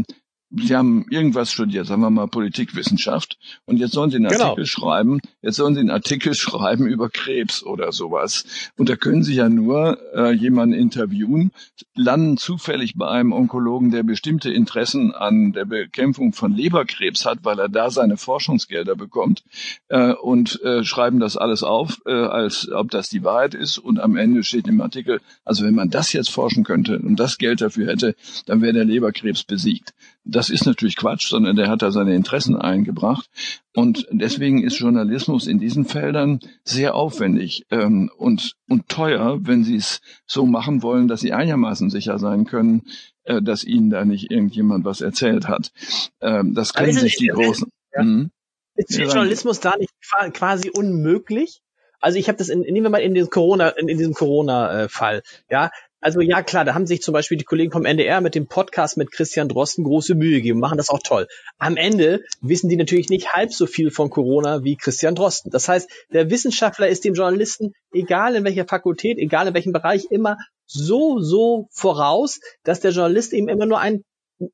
Sie 0.52 0.74
haben 0.74 1.06
irgendwas 1.10 1.52
studiert, 1.52 1.86
sagen 1.86 2.02
wir 2.02 2.10
mal 2.10 2.26
Politikwissenschaft, 2.26 3.38
und 3.66 3.76
jetzt 3.76 3.92
sollen 3.92 4.10
Sie 4.10 4.16
einen 4.16 4.28
genau. 4.28 4.46
Artikel 4.46 4.66
schreiben, 4.66 5.20
jetzt 5.42 5.56
sollen 5.56 5.74
Sie 5.74 5.80
einen 5.80 5.90
Artikel 5.90 6.34
schreiben 6.34 6.86
über 6.86 7.08
Krebs 7.08 7.62
oder 7.62 7.92
sowas. 7.92 8.44
Und 8.76 8.88
da 8.88 8.96
können 8.96 9.22
Sie 9.22 9.34
ja 9.34 9.48
nur 9.48 9.98
äh, 10.12 10.32
jemanden 10.32 10.74
interviewen, 10.74 11.52
landen 11.94 12.36
zufällig 12.36 12.94
bei 12.96 13.06
einem 13.06 13.32
Onkologen, 13.32 13.92
der 13.92 14.02
bestimmte 14.02 14.50
Interessen 14.50 15.14
an 15.14 15.52
der 15.52 15.66
Bekämpfung 15.66 16.32
von 16.32 16.52
Leberkrebs 16.52 17.26
hat, 17.26 17.38
weil 17.44 17.60
er 17.60 17.68
da 17.68 17.90
seine 17.90 18.16
Forschungsgelder 18.16 18.96
bekommt, 18.96 19.44
äh, 19.88 20.14
und 20.14 20.60
äh, 20.62 20.82
schreiben 20.82 21.20
das 21.20 21.36
alles 21.36 21.62
auf, 21.62 22.00
äh, 22.06 22.12
als 22.12 22.68
ob 22.72 22.90
das 22.90 23.08
die 23.08 23.22
Wahrheit 23.22 23.54
ist. 23.54 23.78
Und 23.78 24.00
am 24.00 24.16
Ende 24.16 24.42
steht 24.42 24.66
im 24.66 24.80
Artikel, 24.80 25.20
also 25.44 25.64
wenn 25.64 25.74
man 25.74 25.90
das 25.90 26.12
jetzt 26.12 26.30
forschen 26.30 26.64
könnte 26.64 26.98
und 26.98 27.16
das 27.16 27.38
Geld 27.38 27.60
dafür 27.60 27.86
hätte, 27.86 28.16
dann 28.46 28.62
wäre 28.62 28.72
der 28.72 28.84
Leberkrebs 28.84 29.44
besiegt. 29.44 29.94
Das 30.30 30.48
ist 30.48 30.64
natürlich 30.64 30.96
Quatsch, 30.96 31.28
sondern 31.28 31.56
der 31.56 31.68
hat 31.68 31.82
da 31.82 31.90
seine 31.90 32.14
Interessen 32.14 32.56
eingebracht. 32.56 33.28
Und 33.74 34.06
deswegen 34.10 34.62
ist 34.62 34.78
Journalismus 34.78 35.46
in 35.46 35.58
diesen 35.58 35.84
Feldern 35.84 36.40
sehr 36.64 36.94
aufwendig 36.94 37.66
ähm, 37.70 38.10
und, 38.16 38.54
und 38.68 38.88
teuer, 38.88 39.38
wenn 39.42 39.64
Sie 39.64 39.76
es 39.76 40.00
so 40.26 40.46
machen 40.46 40.82
wollen, 40.82 41.08
dass 41.08 41.20
Sie 41.20 41.32
einigermaßen 41.32 41.90
sicher 41.90 42.18
sein 42.18 42.44
können, 42.44 42.82
äh, 43.24 43.42
dass 43.42 43.64
Ihnen 43.64 43.90
da 43.90 44.04
nicht 44.04 44.30
irgendjemand 44.30 44.84
was 44.84 45.00
erzählt 45.00 45.48
hat. 45.48 45.72
Ähm, 46.20 46.54
das 46.54 46.74
können 46.74 46.92
sich 46.92 47.16
die 47.16 47.28
Großen. 47.28 47.68
Ja. 47.94 48.02
Mhm. 48.02 48.30
Ist 48.76 48.96
Journalismus 48.96 49.60
da 49.60 49.76
nicht 49.76 49.92
quasi 50.32 50.70
unmöglich? 50.70 51.60
Also 52.00 52.18
ich 52.18 52.28
habe 52.28 52.38
das 52.38 52.48
in, 52.48 52.60
nehmen 52.60 52.84
wir 52.84 52.90
mal 52.90 53.02
in 53.02 53.14
diesem 53.14 53.30
Corona, 53.30 53.68
in, 53.70 53.88
in 53.88 53.98
diesem 53.98 54.14
Corona-Fall. 54.14 55.18
Äh, 55.18 55.52
ja, 55.52 55.70
also 56.00 56.20
ja, 56.20 56.42
klar, 56.42 56.64
da 56.64 56.74
haben 56.74 56.86
sich 56.86 57.02
zum 57.02 57.12
Beispiel 57.12 57.36
die 57.36 57.44
Kollegen 57.44 57.72
vom 57.72 57.84
NDR 57.84 58.20
mit 58.20 58.34
dem 58.34 58.46
Podcast 58.46 58.96
mit 58.96 59.12
Christian 59.12 59.48
Drosten 59.48 59.84
große 59.84 60.14
Mühe 60.14 60.36
gegeben, 60.36 60.60
machen 60.60 60.78
das 60.78 60.88
auch 60.88 61.00
toll. 61.02 61.26
Am 61.58 61.76
Ende 61.76 62.22
wissen 62.40 62.68
die 62.68 62.76
natürlich 62.76 63.10
nicht 63.10 63.34
halb 63.34 63.52
so 63.52 63.66
viel 63.66 63.90
von 63.90 64.08
Corona 64.08 64.64
wie 64.64 64.76
Christian 64.76 65.14
Drosten. 65.14 65.50
Das 65.50 65.68
heißt, 65.68 65.90
der 66.12 66.30
Wissenschaftler 66.30 66.88
ist 66.88 67.04
dem 67.04 67.14
Journalisten, 67.14 67.72
egal 67.92 68.34
in 68.34 68.44
welcher 68.44 68.66
Fakultät, 68.66 69.18
egal 69.18 69.46
in 69.46 69.54
welchem 69.54 69.72
Bereich, 69.72 70.06
immer 70.10 70.38
so, 70.66 71.18
so 71.20 71.68
voraus, 71.70 72.40
dass 72.64 72.80
der 72.80 72.92
Journalist 72.92 73.32
eben 73.32 73.48
immer 73.48 73.66
nur 73.66 73.80
ein 73.80 74.02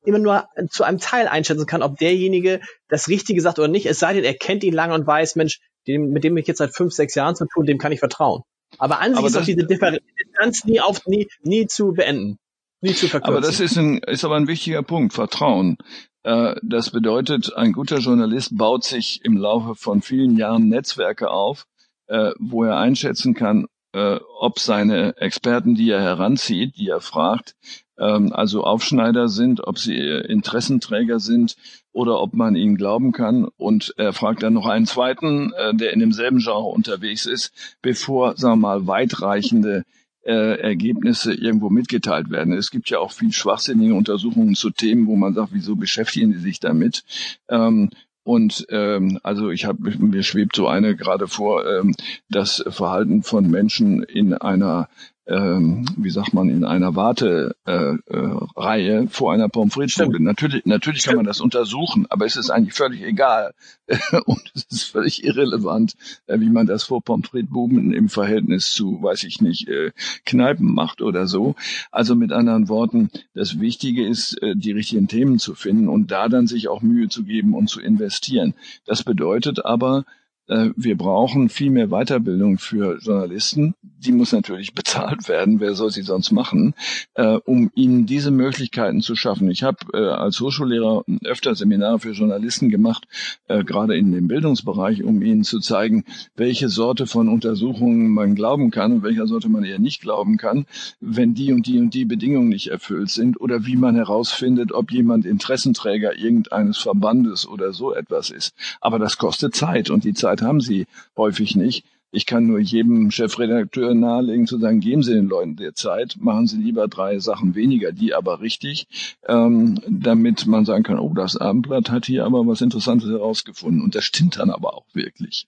immer 0.03 0.19
nur 0.19 0.45
zu 0.69 0.83
einem 0.83 0.99
Teil 0.99 1.29
einschätzen 1.29 1.65
kann, 1.65 1.81
ob 1.81 1.97
derjenige 1.97 2.59
das 2.89 3.07
Richtige 3.07 3.39
sagt 3.39 3.57
oder 3.57 3.69
nicht. 3.69 3.85
Es 3.85 3.99
sei 3.99 4.13
denn, 4.13 4.25
er 4.25 4.33
kennt 4.33 4.65
ihn 4.65 4.73
lange 4.73 4.93
und 4.93 5.07
weiß, 5.07 5.37
Mensch, 5.37 5.59
dem, 5.87 6.09
mit 6.09 6.25
dem 6.25 6.35
ich 6.35 6.45
jetzt 6.45 6.57
seit 6.57 6.75
fünf, 6.75 6.93
sechs 6.93 7.15
Jahren 7.15 7.35
zu 7.35 7.45
tun, 7.45 7.65
dem 7.65 7.77
kann 7.77 7.93
ich 7.93 7.99
vertrauen. 7.99 8.43
Aber 8.77 8.99
an 8.99 9.11
sich 9.11 9.17
aber 9.17 9.27
ist 9.27 9.35
doch 9.35 9.45
diese 9.45 9.65
Differenz 9.65 10.65
nie 10.65 10.81
auf, 10.81 11.05
nie, 11.05 11.27
nie 11.43 11.67
zu 11.67 11.93
beenden. 11.93 12.37
Nie 12.81 12.93
zu 12.93 13.07
verkürzen. 13.07 13.35
Aber 13.35 13.45
das 13.45 13.59
ist 13.59 13.77
ein, 13.77 13.97
ist 13.99 14.23
aber 14.23 14.35
ein 14.35 14.47
wichtiger 14.47 14.83
Punkt. 14.83 15.13
Vertrauen. 15.13 15.77
Äh, 16.23 16.55
das 16.61 16.91
bedeutet, 16.91 17.55
ein 17.55 17.73
guter 17.73 17.99
Journalist 17.99 18.57
baut 18.57 18.83
sich 18.83 19.21
im 19.23 19.37
Laufe 19.37 19.75
von 19.75 20.01
vielen 20.01 20.37
Jahren 20.37 20.67
Netzwerke 20.67 21.29
auf, 21.31 21.65
äh, 22.07 22.31
wo 22.37 22.63
er 22.63 22.77
einschätzen 22.77 23.33
kann, 23.33 23.67
äh, 23.93 24.19
ob 24.39 24.59
seine 24.59 25.17
Experten, 25.17 25.75
die 25.75 25.89
er 25.89 26.01
heranzieht, 26.01 26.77
die 26.77 26.89
er 26.89 27.01
fragt, 27.01 27.55
ähm, 27.97 28.31
also 28.31 28.63
Aufschneider 28.63 29.27
sind, 29.27 29.65
ob 29.65 29.79
sie 29.79 29.97
Interessenträger 29.97 31.19
sind 31.19 31.55
oder 31.97 32.21
ob 32.21 32.35
man 32.35 32.55
ihnen 32.55 32.77
glauben 32.77 33.11
kann. 33.11 33.47
Und 33.57 33.95
er 33.97 34.13
fragt 34.13 34.43
dann 34.43 34.53
noch 34.53 34.67
einen 34.67 34.85
zweiten, 34.85 35.51
äh, 35.53 35.73
der 35.73 35.93
in 35.93 35.99
demselben 35.99 36.37
Genre 36.37 36.69
unterwegs 36.69 37.25
ist, 37.25 37.51
bevor, 37.81 38.37
sagen 38.37 38.59
wir 38.59 38.67
mal, 38.67 38.85
weitreichende 38.85 39.83
äh, 40.23 40.59
Ergebnisse 40.59 41.33
irgendwo 41.33 41.71
mitgeteilt 41.71 42.29
werden. 42.29 42.53
Es 42.53 42.69
gibt 42.69 42.91
ja 42.91 42.99
auch 42.99 43.11
viel 43.11 43.31
schwachsinnige 43.31 43.95
Untersuchungen 43.95 44.53
zu 44.53 44.69
Themen, 44.69 45.07
wo 45.07 45.15
man 45.15 45.33
sagt, 45.33 45.53
wieso 45.53 45.75
beschäftigen 45.75 46.33
die 46.33 46.37
sich 46.37 46.59
damit? 46.59 47.03
Ähm, 47.49 47.89
und 48.23 48.67
ähm, 48.69 49.19
also 49.23 49.49
ich 49.49 49.65
habe 49.65 49.89
mir 49.97 50.21
schwebt 50.21 50.55
so 50.55 50.67
eine 50.67 50.95
gerade 50.95 51.27
vor, 51.27 51.65
ähm, 51.65 51.95
das 52.29 52.63
Verhalten 52.67 53.23
von 53.23 53.49
Menschen 53.49 54.03
in 54.03 54.35
einer 54.35 54.87
ähm, 55.27 55.85
wie 55.97 56.09
sagt 56.09 56.33
man, 56.33 56.49
in 56.49 56.63
einer 56.63 56.95
Wartereihe 56.95 57.53
äh, 57.65 59.03
äh, 59.03 59.07
vor 59.09 59.33
einer 59.33 59.49
Pommes 59.49 59.73
frites. 59.73 59.97
Natürlich, 60.19 60.65
natürlich 60.65 61.03
kann 61.03 61.17
man 61.17 61.25
das 61.25 61.41
untersuchen, 61.41 62.05
aber 62.09 62.25
es 62.25 62.37
ist 62.37 62.49
eigentlich 62.49 62.73
völlig 62.73 63.01
egal 63.01 63.53
und 64.25 64.51
es 64.55 64.65
ist 64.71 64.83
völlig 64.83 65.23
irrelevant, 65.23 65.95
äh, 66.27 66.39
wie 66.39 66.49
man 66.49 66.65
das 66.65 66.83
vor 66.83 67.01
Pommes 67.01 67.27
frites 67.27 67.49
im 67.51 68.09
Verhältnis 68.09 68.71
zu, 68.71 69.01
weiß 69.01 69.23
ich 69.23 69.41
nicht, 69.41 69.67
äh, 69.67 69.91
Kneipen 70.25 70.73
macht 70.73 71.01
oder 71.01 71.27
so. 71.27 71.55
Also 71.91 72.15
mit 72.15 72.31
anderen 72.31 72.69
Worten, 72.69 73.09
das 73.33 73.59
Wichtige 73.59 74.07
ist, 74.07 74.41
äh, 74.41 74.55
die 74.55 74.71
richtigen 74.71 75.07
Themen 75.07 75.39
zu 75.39 75.55
finden 75.55 75.89
und 75.89 76.11
da 76.11 76.29
dann 76.29 76.47
sich 76.47 76.69
auch 76.69 76.81
Mühe 76.81 77.09
zu 77.09 77.23
geben 77.23 77.53
und 77.53 77.69
zu 77.69 77.81
investieren. 77.81 78.53
Das 78.85 79.03
bedeutet 79.03 79.65
aber, 79.65 80.05
wir 80.47 80.97
brauchen 80.97 81.49
viel 81.49 81.71
mehr 81.71 81.87
Weiterbildung 81.87 82.57
für 82.57 82.99
Journalisten. 83.01 83.75
Die 83.81 84.11
muss 84.11 84.31
natürlich 84.31 84.73
bezahlt 84.75 85.27
werden. 85.27 85.59
Wer 85.59 85.75
soll 85.75 85.91
sie 85.91 86.03
sonst 86.03 86.31
machen, 86.31 86.73
äh, 87.15 87.37
um 87.45 87.71
ihnen 87.75 88.05
diese 88.05 88.31
Möglichkeiten 88.31 89.01
zu 89.01 89.15
schaffen? 89.15 89.51
Ich 89.51 89.63
habe 89.63 89.77
äh, 89.93 89.97
als 89.97 90.39
Hochschullehrer 90.39 91.03
öfter 91.25 91.55
Seminare 91.55 91.99
für 91.99 92.11
Journalisten 92.11 92.69
gemacht, 92.69 93.05
gerade 93.47 93.97
in 93.97 94.11
dem 94.11 94.27
Bildungsbereich, 94.27 95.03
um 95.03 95.21
ihnen 95.21 95.43
zu 95.43 95.59
zeigen, 95.59 96.03
welche 96.35 96.69
Sorte 96.69 97.07
von 97.07 97.27
Untersuchungen 97.27 98.09
man 98.09 98.35
glauben 98.35 98.71
kann 98.71 98.91
und 98.91 99.03
welcher 99.03 99.27
Sorte 99.27 99.49
man 99.49 99.63
eher 99.63 99.79
nicht 99.79 100.01
glauben 100.01 100.37
kann, 100.37 100.65
wenn 100.99 101.33
die 101.33 101.51
und 101.53 101.67
die 101.67 101.79
und 101.79 101.93
die 101.93 102.05
Bedingungen 102.05 102.49
nicht 102.49 102.67
erfüllt 102.67 103.09
sind 103.09 103.39
oder 103.39 103.65
wie 103.65 103.75
man 103.75 103.95
herausfindet, 103.95 104.71
ob 104.71 104.91
jemand 104.91 105.25
Interessenträger 105.25 106.17
irgendeines 106.17 106.77
Verbandes 106.77 107.47
oder 107.47 107.73
so 107.73 107.93
etwas 107.93 108.29
ist. 108.29 108.53
Aber 108.81 108.99
das 108.99 109.17
kostet 109.17 109.55
Zeit 109.55 109.89
und 109.89 110.03
die 110.03 110.13
Zeit 110.13 110.36
Zeit 110.37 110.47
haben 110.47 110.61
sie 110.61 110.85
häufig 111.15 111.55
nicht. 111.55 111.85
Ich 112.09 112.25
kann 112.25 112.47
nur 112.47 112.59
jedem 112.59 113.11
Chefredakteur 113.11 113.93
nahelegen 113.93 114.47
zu 114.47 114.57
sagen, 114.57 114.79
geben 114.79 115.03
Sie 115.03 115.13
den 115.13 115.27
Leuten 115.27 115.57
der 115.57 115.73
Zeit, 115.73 116.15
machen 116.17 116.47
Sie 116.47 116.55
lieber 116.55 116.87
drei 116.87 117.19
Sachen 117.19 117.53
weniger, 117.53 117.91
die 117.91 118.13
aber 118.13 118.39
richtig, 118.39 118.87
ähm, 119.27 119.81
damit 119.89 120.47
man 120.47 120.63
sagen 120.63 120.83
kann, 120.83 120.99
oh, 120.99 121.13
das 121.13 121.35
Abendblatt 121.35 121.91
hat 121.91 122.05
hier 122.05 122.23
aber 122.23 122.47
was 122.47 122.61
Interessantes 122.61 123.09
herausgefunden. 123.09 123.81
Und 123.81 123.93
das 123.93 124.05
stimmt 124.05 124.39
dann 124.39 124.51
aber 124.51 124.73
auch 124.73 124.85
wirklich. 124.93 125.47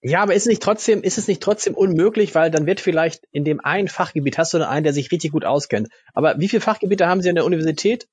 Ja, 0.00 0.22
aber 0.22 0.34
ist 0.34 0.44
es 0.44 0.48
nicht 0.48 0.62
trotzdem, 0.62 1.02
ist 1.02 1.18
es 1.18 1.26
nicht 1.26 1.42
trotzdem 1.42 1.74
unmöglich, 1.74 2.34
weil 2.36 2.52
dann 2.52 2.66
wird 2.66 2.80
vielleicht 2.80 3.24
in 3.32 3.44
dem 3.44 3.60
einen 3.60 3.88
Fachgebiet 3.88 4.38
hast 4.38 4.54
du 4.54 4.58
dann 4.58 4.68
einen, 4.68 4.84
der 4.84 4.92
sich 4.92 5.10
richtig 5.10 5.32
gut 5.32 5.44
auskennt. 5.44 5.88
Aber 6.14 6.38
wie 6.38 6.48
viele 6.48 6.62
Fachgebiete 6.62 7.08
haben 7.08 7.20
Sie 7.20 7.28
an 7.28 7.34
der 7.34 7.44
Universität? 7.44 8.08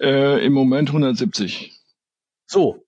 Äh, 0.00 0.44
Im 0.44 0.52
Moment 0.52 0.90
170. 0.90 1.72
So, 2.46 2.84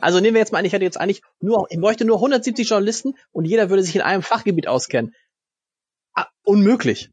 also 0.00 0.20
nehmen 0.20 0.34
wir 0.34 0.40
jetzt 0.40 0.52
mal 0.52 0.58
an, 0.58 0.64
ich 0.64 0.72
hätte 0.72 0.84
jetzt 0.84 1.00
eigentlich 1.00 1.22
nur, 1.40 1.66
ich 1.70 1.80
bräuchte 1.80 2.04
nur 2.04 2.16
170 2.16 2.68
Journalisten 2.68 3.14
und 3.32 3.44
jeder 3.44 3.70
würde 3.70 3.82
sich 3.82 3.94
in 3.94 4.02
einem 4.02 4.22
Fachgebiet 4.22 4.68
auskennen. 4.68 5.14
Ah, 6.14 6.26
unmöglich. 6.42 7.10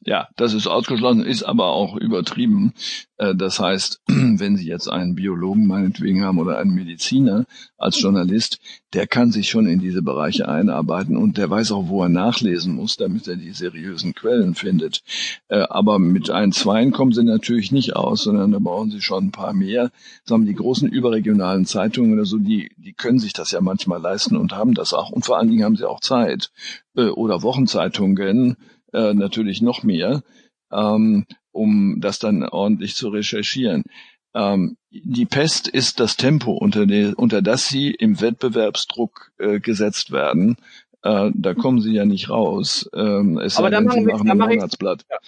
Ja, 0.00 0.28
das 0.36 0.54
ist 0.54 0.68
ausgeschlossen, 0.68 1.24
ist 1.24 1.42
aber 1.42 1.66
auch 1.66 1.96
übertrieben. 1.96 2.72
Äh, 3.16 3.34
das 3.34 3.58
heißt, 3.58 4.00
wenn 4.06 4.56
Sie 4.56 4.66
jetzt 4.66 4.88
einen 4.88 5.16
Biologen 5.16 5.66
meinetwegen 5.66 6.24
haben 6.24 6.38
oder 6.38 6.58
einen 6.58 6.72
Mediziner 6.72 7.46
als 7.76 8.00
Journalist, 8.00 8.60
der 8.92 9.08
kann 9.08 9.32
sich 9.32 9.50
schon 9.50 9.66
in 9.66 9.80
diese 9.80 10.00
Bereiche 10.00 10.48
einarbeiten 10.48 11.16
und 11.16 11.36
der 11.36 11.50
weiß 11.50 11.72
auch, 11.72 11.88
wo 11.88 12.02
er 12.02 12.08
nachlesen 12.08 12.76
muss, 12.76 12.96
damit 12.96 13.26
er 13.26 13.36
die 13.36 13.50
seriösen 13.50 14.14
Quellen 14.14 14.54
findet. 14.54 15.02
Äh, 15.48 15.64
aber 15.68 15.98
mit 15.98 16.30
ein, 16.30 16.52
zweien 16.52 16.92
kommen 16.92 17.12
Sie 17.12 17.24
natürlich 17.24 17.72
nicht 17.72 17.96
aus, 17.96 18.22
sondern 18.22 18.52
da 18.52 18.60
brauchen 18.60 18.92
Sie 18.92 19.02
schon 19.02 19.26
ein 19.26 19.32
paar 19.32 19.52
mehr. 19.52 19.90
Sagen 20.24 20.46
die 20.46 20.54
großen 20.54 20.88
überregionalen 20.88 21.66
Zeitungen 21.66 22.12
oder 22.12 22.24
so, 22.24 22.38
die, 22.38 22.70
die 22.76 22.92
können 22.92 23.18
sich 23.18 23.32
das 23.32 23.50
ja 23.50 23.60
manchmal 23.60 24.00
leisten 24.00 24.36
und 24.36 24.52
haben 24.52 24.74
das 24.74 24.94
auch. 24.94 25.10
Und 25.10 25.26
vor 25.26 25.38
allen 25.38 25.50
Dingen 25.50 25.64
haben 25.64 25.76
sie 25.76 25.88
auch 25.88 26.00
Zeit. 26.00 26.52
Äh, 26.96 27.08
oder 27.08 27.42
Wochenzeitungen, 27.42 28.56
äh, 28.92 29.14
natürlich 29.14 29.62
noch 29.62 29.82
mehr, 29.82 30.22
ähm, 30.72 31.26
um 31.52 32.00
das 32.00 32.18
dann 32.18 32.44
ordentlich 32.44 32.94
zu 32.94 33.08
recherchieren. 33.08 33.84
Ähm, 34.34 34.76
die 34.90 35.26
Pest 35.26 35.68
ist 35.68 36.00
das 36.00 36.16
Tempo, 36.16 36.52
unter, 36.52 36.86
die, 36.86 37.14
unter 37.16 37.42
das 37.42 37.68
sie 37.68 37.90
im 37.90 38.20
Wettbewerbsdruck 38.20 39.32
äh, 39.38 39.60
gesetzt 39.60 40.12
werden. 40.12 40.56
Äh, 41.02 41.30
da 41.34 41.54
kommen 41.54 41.80
sie 41.80 41.92
ja 41.92 42.04
nicht 42.04 42.28
raus. 42.28 42.88
Ähm, 42.94 43.38
es 43.38 43.56
aber 43.56 43.70
da 43.70 43.80
machen 43.80 44.06
wir, 44.06 44.16
da 44.16 44.34
mache 44.34 44.54
ich, 44.54 44.60
ja. 44.60 45.18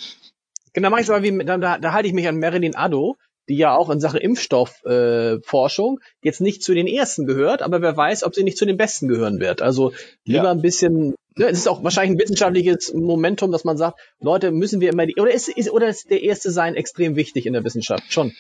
Genau, 0.73 0.87
da 0.87 0.91
mache 0.91 1.01
ich 1.01 1.11
aber 1.11 1.23
wie, 1.23 1.45
da, 1.45 1.59
da 1.79 1.93
halte 1.93 2.09
ich 2.09 2.15
mich 2.15 2.29
an 2.29 2.39
Marilyn 2.39 2.77
Addo, 2.77 3.17
die 3.51 3.57
ja 3.57 3.77
auch 3.77 3.91
in 3.91 3.99
Sachen 3.99 4.21
Impfstoffforschung 4.21 5.99
äh, 5.99 6.05
jetzt 6.23 6.41
nicht 6.41 6.63
zu 6.63 6.73
den 6.73 6.87
ersten 6.87 7.27
gehört, 7.27 7.63
aber 7.63 7.83
wer 7.83 7.97
weiß, 7.97 8.23
ob 8.23 8.35
sie 8.35 8.45
nicht 8.45 8.57
zu 8.57 8.65
den 8.65 8.77
besten 8.77 9.09
gehören 9.09 9.41
wird. 9.41 9.61
Also 9.61 9.93
lieber 10.25 10.45
ja. 10.45 10.51
ein 10.53 10.63
bisschen, 10.63 11.17
ne, 11.35 11.49
es 11.49 11.59
ist 11.59 11.69
auch 11.69 11.83
wahrscheinlich 11.83 12.17
ein 12.17 12.23
wissenschaftliches 12.23 12.95
Momentum, 12.95 13.51
dass 13.51 13.65
man 13.65 13.77
sagt, 13.77 13.99
Leute, 14.21 14.53
müssen 14.53 14.81
wir 14.81 14.91
immer 14.91 15.05
die, 15.05 15.17
oder 15.21 15.35
ist, 15.35 15.49
ist 15.49 15.73
oder 15.73 15.89
ist 15.89 16.11
der 16.11 16.23
erste 16.23 16.53
sein 16.53 16.77
extrem 16.77 17.17
wichtig 17.17 17.45
in 17.45 17.53
der 17.53 17.65
Wissenschaft? 17.65 18.05
Schon. 18.13 18.33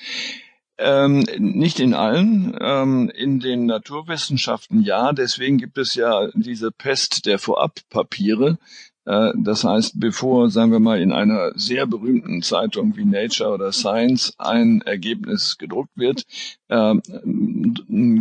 Ähm, 0.79 1.25
nicht 1.39 1.81
in 1.81 1.93
allen. 1.93 2.57
Ähm, 2.61 3.11
in 3.13 3.41
den 3.41 3.67
Naturwissenschaften 3.67 4.81
ja. 4.83 5.13
Deswegen 5.13 5.59
gibt 5.59 5.77
es 5.77 5.97
ja 5.97 6.29
diese 6.35 6.71
Pest 6.71 7.27
der 7.27 7.41
Vorabpapiere. 7.41 8.59
Äh, 9.05 9.33
das 9.37 9.65
heißt, 9.65 9.99
bevor, 9.99 10.51
sagen 10.51 10.73
wir 10.73 10.81
mal, 10.81 11.01
in 11.01 11.13
einer 11.13 11.53
sehr 11.55 11.87
berühmten 11.87 12.43
Zeitung 12.43 12.97
wie 12.97 13.05
Nature 13.05 13.51
oder 13.51 13.73
Science 13.73 14.35
ein 14.39 14.83
Ergebnis 14.83 15.59
gedruckt 15.59 15.97
wird, 15.97 16.25
äh, 16.69 16.95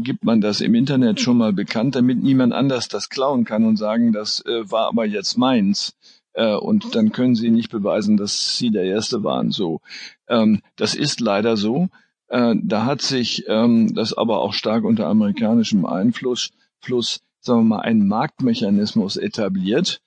gibt 0.02 0.24
man 0.24 0.42
das 0.42 0.62
im 0.62 0.76
Internet 0.76 1.20
schon 1.20 1.38
mal 1.38 1.54
bekannt, 1.54 1.96
damit 1.96 2.22
niemand 2.24 2.54
anders 2.54 2.88
das 2.88 3.10
klauen 3.10 3.46
kann 3.46 3.66
und 3.66 3.78
sagen, 3.78 4.14
das 4.14 4.44
äh, 4.46 4.70
war 4.72 4.88
aber 4.88 5.06
jetzt 5.06 5.38
meins. 5.38 5.96
Äh, 6.34 6.56
und 6.56 6.96
dann 6.96 7.12
können 7.12 7.36
sie 7.36 7.50
nicht 7.50 7.70
beweisen, 7.70 8.18
dass 8.18 8.58
sie 8.58 8.70
der 8.70 8.84
Erste 8.84 9.24
waren. 9.24 9.52
So, 9.52 9.82
ähm, 10.28 10.62
das 10.76 10.96
ist 10.96 11.20
leider 11.20 11.58
so. 11.58 11.90
Da 12.32 12.86
hat 12.86 13.02
sich 13.02 13.46
ähm, 13.48 13.96
das 13.96 14.14
aber 14.14 14.42
auch 14.42 14.54
stark 14.54 14.84
unter 14.84 15.08
amerikanischem 15.08 15.84
Einfluss, 15.88 16.52
Fluss, 16.80 17.22
sagen 17.40 17.62
wir 17.62 17.78
mal, 17.78 17.80
ein 17.80 18.08
Marktmechanismus 18.08 19.18
etabliert, 19.18 20.00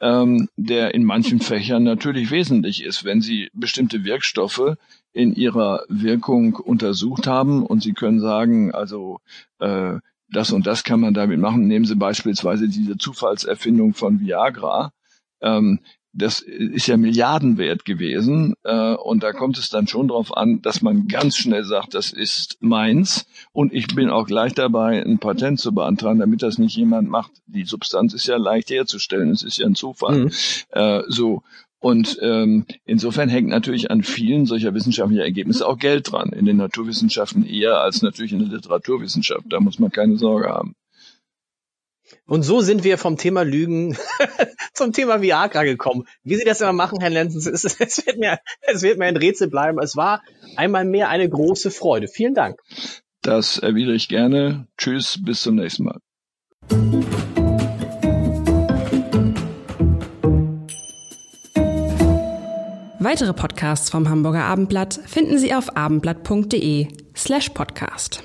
ähm, 0.00 0.48
der 0.56 0.94
in 0.94 1.04
manchen 1.04 1.40
Fächern 1.40 1.82
natürlich 1.82 2.30
wesentlich 2.30 2.82
ist. 2.82 3.04
Wenn 3.04 3.20
Sie 3.20 3.50
bestimmte 3.52 4.04
Wirkstoffe 4.04 4.76
in 5.12 5.34
ihrer 5.34 5.84
Wirkung 5.88 6.54
untersucht 6.54 7.26
haben 7.26 7.64
und 7.64 7.82
Sie 7.82 7.92
können 7.92 8.20
sagen, 8.20 8.72
also 8.72 9.20
äh, 9.58 9.94
das 10.32 10.52
und 10.52 10.66
das 10.66 10.84
kann 10.84 11.00
man 11.00 11.14
damit 11.14 11.40
machen. 11.40 11.66
Nehmen 11.66 11.84
Sie 11.84 11.96
beispielsweise 11.96 12.68
diese 12.68 12.96
Zufallserfindung 12.96 13.94
von 13.94 14.20
Viagra. 14.20 14.92
Ähm, 15.40 15.80
das 16.12 16.40
ist 16.40 16.86
ja 16.86 16.96
Milliardenwert 16.96 17.84
gewesen. 17.84 18.54
Äh, 18.64 18.94
und 18.94 19.22
da 19.22 19.32
kommt 19.32 19.58
es 19.58 19.68
dann 19.68 19.86
schon 19.86 20.08
darauf 20.08 20.36
an, 20.36 20.60
dass 20.62 20.82
man 20.82 21.06
ganz 21.06 21.36
schnell 21.36 21.64
sagt, 21.64 21.94
das 21.94 22.12
ist 22.12 22.56
meins. 22.60 23.26
Und 23.52 23.72
ich 23.72 23.86
bin 23.94 24.10
auch 24.10 24.26
gleich 24.26 24.54
dabei, 24.54 25.04
ein 25.04 25.18
Patent 25.18 25.60
zu 25.60 25.72
beantragen, 25.72 26.18
damit 26.18 26.42
das 26.42 26.58
nicht 26.58 26.76
jemand 26.76 27.08
macht. 27.08 27.32
Die 27.46 27.64
Substanz 27.64 28.12
ist 28.14 28.26
ja 28.26 28.36
leicht 28.36 28.70
herzustellen. 28.70 29.30
Es 29.30 29.42
ist 29.42 29.58
ja 29.58 29.66
ein 29.66 29.74
Zufall. 29.74 30.24
Mhm. 30.24 30.30
Äh, 30.70 31.02
so. 31.08 31.42
Und 31.82 32.18
ähm, 32.20 32.66
insofern 32.84 33.30
hängt 33.30 33.48
natürlich 33.48 33.90
an 33.90 34.02
vielen 34.02 34.44
solcher 34.44 34.74
wissenschaftlicher 34.74 35.24
Ergebnisse 35.24 35.66
auch 35.66 35.78
Geld 35.78 36.12
dran. 36.12 36.30
In 36.30 36.44
den 36.44 36.58
Naturwissenschaften 36.58 37.46
eher 37.46 37.80
als 37.80 38.02
natürlich 38.02 38.32
in 38.32 38.40
der 38.40 38.48
Literaturwissenschaft. 38.48 39.46
Da 39.48 39.60
muss 39.60 39.78
man 39.78 39.90
keine 39.90 40.18
Sorge 40.18 40.50
haben. 40.50 40.74
Und 42.26 42.42
so 42.42 42.60
sind 42.60 42.84
wir 42.84 42.98
vom 42.98 43.16
Thema 43.16 43.42
Lügen 43.42 43.96
zum 44.74 44.92
Thema 44.92 45.20
Viagra 45.22 45.64
gekommen. 45.64 46.06
Wie 46.22 46.36
Sie 46.36 46.44
das 46.44 46.60
immer 46.60 46.72
machen, 46.72 47.00
Herr 47.00 47.10
Lenzen, 47.10 47.38
es, 47.38 47.64
es, 47.64 48.06
wird 48.06 48.18
mir, 48.18 48.38
es 48.62 48.82
wird 48.82 48.98
mir 48.98 49.06
ein 49.06 49.16
Rätsel 49.16 49.48
bleiben. 49.48 49.78
Es 49.80 49.96
war 49.96 50.22
einmal 50.56 50.84
mehr 50.84 51.08
eine 51.08 51.28
große 51.28 51.70
Freude. 51.70 52.08
Vielen 52.08 52.34
Dank. 52.34 52.60
Das 53.22 53.58
erwidere 53.58 53.94
ich 53.94 54.08
gerne. 54.08 54.66
Tschüss, 54.78 55.18
bis 55.22 55.42
zum 55.42 55.56
nächsten 55.56 55.84
Mal. 55.84 55.98
Weitere 63.02 63.32
Podcasts 63.32 63.88
vom 63.88 64.10
Hamburger 64.10 64.44
Abendblatt 64.44 65.00
finden 65.06 65.38
Sie 65.38 65.54
auf 65.54 65.74
abendblatt.de 65.74 66.88
slash 67.16 67.48
podcast. 67.48 68.22